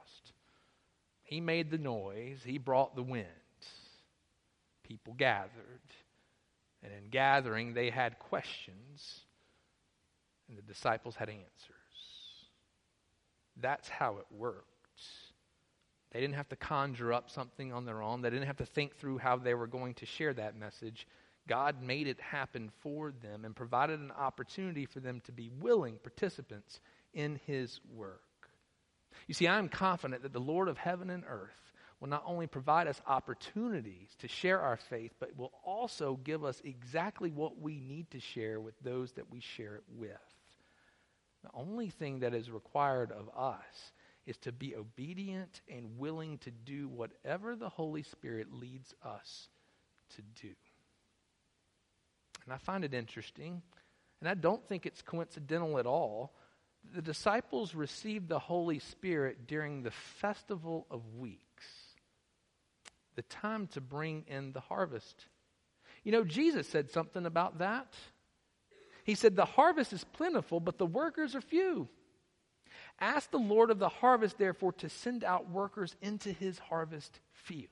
He 1.33 1.40
made 1.40 1.71
the 1.71 1.79
noise, 1.79 2.40
He 2.45 2.59
brought 2.59 2.95
the 2.95 3.03
wind. 3.03 3.27
People 4.83 5.14
gathered. 5.14 5.81
And 6.83 6.92
in 6.92 7.09
gathering, 7.09 7.73
they 7.73 7.88
had 7.88 8.18
questions, 8.18 9.21
and 10.47 10.59
the 10.59 10.62
disciples 10.62 11.16
had 11.16 11.31
answers. 11.31 11.47
That's 13.57 13.88
how 13.88 14.18
it 14.18 14.27
worked. 14.31 14.66
They 16.11 16.21
didn't 16.21 16.35
have 16.35 16.51
to 16.51 16.57
conjure 16.57 17.14
up 17.14 17.31
something 17.31 17.73
on 17.73 17.87
their 17.87 18.03
own. 18.03 18.21
They 18.21 18.29
didn't 18.29 18.47
have 18.47 18.59
to 18.59 18.66
think 18.66 18.97
through 18.97 19.16
how 19.16 19.38
they 19.38 19.55
were 19.55 19.66
going 19.66 19.95
to 19.95 20.05
share 20.05 20.35
that 20.35 20.59
message. 20.59 21.07
God 21.49 21.83
made 21.83 22.09
it 22.09 22.21
happen 22.21 22.71
for 22.83 23.11
them 23.23 23.47
and 23.47 23.57
provided 23.57 24.01
an 24.01 24.11
opportunity 24.11 24.85
for 24.85 25.01
them 25.01 25.23
to 25.25 25.33
be 25.33 25.49
willing 25.61 25.97
participants 26.03 26.81
in 27.14 27.40
His 27.47 27.81
work. 27.95 28.21
You 29.27 29.35
see, 29.35 29.46
I 29.46 29.59
am 29.59 29.68
confident 29.68 30.22
that 30.22 30.33
the 30.33 30.40
Lord 30.40 30.68
of 30.68 30.79
heaven 30.79 31.11
and 31.11 31.25
earth 31.29 31.72
will 32.01 32.09
not 32.09 32.25
only 32.27 32.48
provide 32.48 32.88
us 32.88 33.01
opportunities 33.07 34.09
to 34.18 34.27
share 34.27 34.61
our 34.61 34.77
faith, 34.77 35.12
but 35.20 35.37
will 35.37 35.53
also 35.64 36.18
give 36.25 36.44
us 36.44 36.61
exactly 36.64 37.31
what 37.31 37.61
we 37.61 37.79
need 37.81 38.11
to 38.11 38.18
share 38.18 38.61
with 38.61 38.75
those 38.83 39.12
that 39.12 39.31
we 39.31 39.40
share 39.40 39.77
it 39.77 39.85
with. 39.94 40.11
The 41.44 41.51
only 41.55 41.90
thing 41.90 42.20
that 42.20 42.35
is 42.35 42.51
required 42.51 43.12
of 43.12 43.29
us 43.37 43.92
is 44.27 44.37
to 44.38 44.53
be 44.53 44.75
obedient 44.77 45.61
and 45.68 45.98
willing 45.98 46.38
to 46.38 46.51
do 46.51 46.88
whatever 46.88 47.57
the 47.57 47.68
Holy 47.68 48.03
Spirit 48.03 48.53
leads 48.53 48.94
us 49.05 49.48
to 50.16 50.22
do. 50.40 50.55
And 52.44 52.53
I 52.53 52.59
find 52.59 52.85
it 52.85 52.94
interesting, 52.94 53.62
and 54.20 54.29
I 54.29 54.35
don't 54.35 54.66
think 54.68 54.87
it's 54.87 55.03
coincidental 55.03 55.79
at 55.79 55.87
all. 55.87 56.35
The 56.95 57.03
disciples 57.03 57.75
received 57.75 58.29
the 58.29 58.38
Holy 58.38 58.79
Spirit 58.79 59.47
during 59.47 59.83
the 59.83 59.90
festival 59.90 60.87
of 60.90 61.14
weeks, 61.16 61.64
the 63.14 63.23
time 63.23 63.66
to 63.68 63.81
bring 63.81 64.25
in 64.27 64.53
the 64.53 64.61
harvest. 64.61 65.27
You 66.05 66.12
know, 66.12 66.25
Jesus 66.25 66.68
said 66.68 66.90
something 66.90 67.25
about 67.25 67.59
that. 67.59 67.95
He 69.05 69.14
said, 69.14 69.37
The 69.37 69.45
harvest 69.45 69.92
is 69.92 70.05
plentiful, 70.05 70.61
but 70.61 70.79
the 70.79 70.87
workers 70.87 71.35
are 71.35 71.40
few. 71.40 71.88
Ask 73.01 73.31
the 73.31 73.38
Lord 73.38 73.71
of 73.71 73.79
the 73.79 73.88
harvest, 73.88 74.38
therefore, 74.38 74.73
to 74.75 74.88
send 74.88 75.25
out 75.25 75.51
workers 75.51 75.97
into 76.03 76.33
his 76.33 76.59
harvest 76.59 77.21
field. 77.33 77.68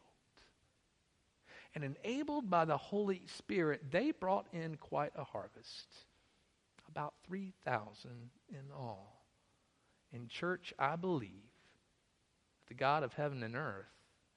And 1.74 1.84
enabled 1.84 2.50
by 2.50 2.64
the 2.64 2.76
Holy 2.76 3.22
Spirit, 3.26 3.90
they 3.90 4.10
brought 4.10 4.46
in 4.52 4.76
quite 4.76 5.12
a 5.14 5.24
harvest 5.24 5.86
about 6.90 7.14
3,000 7.26 8.10
in 8.50 8.72
all. 8.74 9.24
In 10.12 10.28
church, 10.28 10.74
I 10.78 10.96
believe 10.96 11.30
that 11.30 12.68
the 12.68 12.74
God 12.74 13.02
of 13.02 13.14
heaven 13.14 13.42
and 13.42 13.56
earth, 13.56 13.86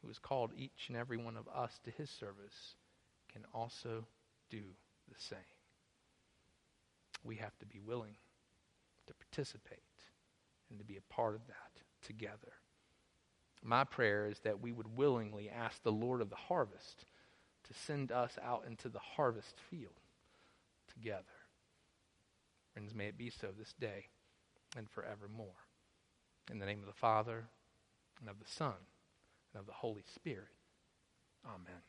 who 0.02 0.08
has 0.08 0.20
called 0.20 0.52
each 0.56 0.86
and 0.88 0.98
every 0.98 1.18
one 1.18 1.38
of 1.38 1.48
us 1.48 1.80
to 1.84 1.92
his 1.92 2.10
service, 2.10 2.76
can 3.32 3.44
also 3.54 4.06
do 4.50 4.62
the 5.10 5.16
same. 5.18 5.40
We 7.24 7.38
have 7.38 7.58
to 7.60 7.66
be 7.66 7.80
willing 7.80 8.16
to 9.08 9.14
participate 9.14 9.80
and 10.70 10.80
to 10.80 10.86
be 10.86 10.98
a 10.98 11.14
part 11.14 11.36
of 11.36 11.48
that 11.48 11.82
together. 12.06 12.54
My 13.64 13.84
prayer 13.86 14.28
is 14.28 14.40
that 14.40 14.62
we 14.62 14.72
would 14.72 14.98
willingly 14.98 15.50
ask 15.50 15.82
the 15.82 15.92
Lord 15.92 16.22
of 16.22 16.30
the 16.30 16.36
harvest 16.36 17.06
to 17.64 17.74
send 17.74 18.12
us 18.12 18.38
out 18.44 18.66
into 18.68 18.90
the 18.90 19.00
harvest 19.00 19.56
field 19.70 19.94
together. 20.94 21.24
Friends, 22.74 22.96
may 22.96 23.06
it 23.06 23.18
be 23.18 23.30
so 23.30 23.50
this 23.58 23.74
day 23.80 24.08
and 24.76 24.90
forevermore. 24.90 25.68
In 26.52 26.60
the 26.60 26.66
name 26.66 26.80
of 26.80 26.88
the 26.88 26.94
Father, 26.94 27.46
and 28.20 28.30
of 28.30 28.40
the 28.40 28.50
Son, 28.50 28.74
and 29.54 29.60
of 29.60 29.68
the 29.68 29.74
Holy 29.74 30.04
Spirit. 30.16 30.56
Amen. 31.46 31.82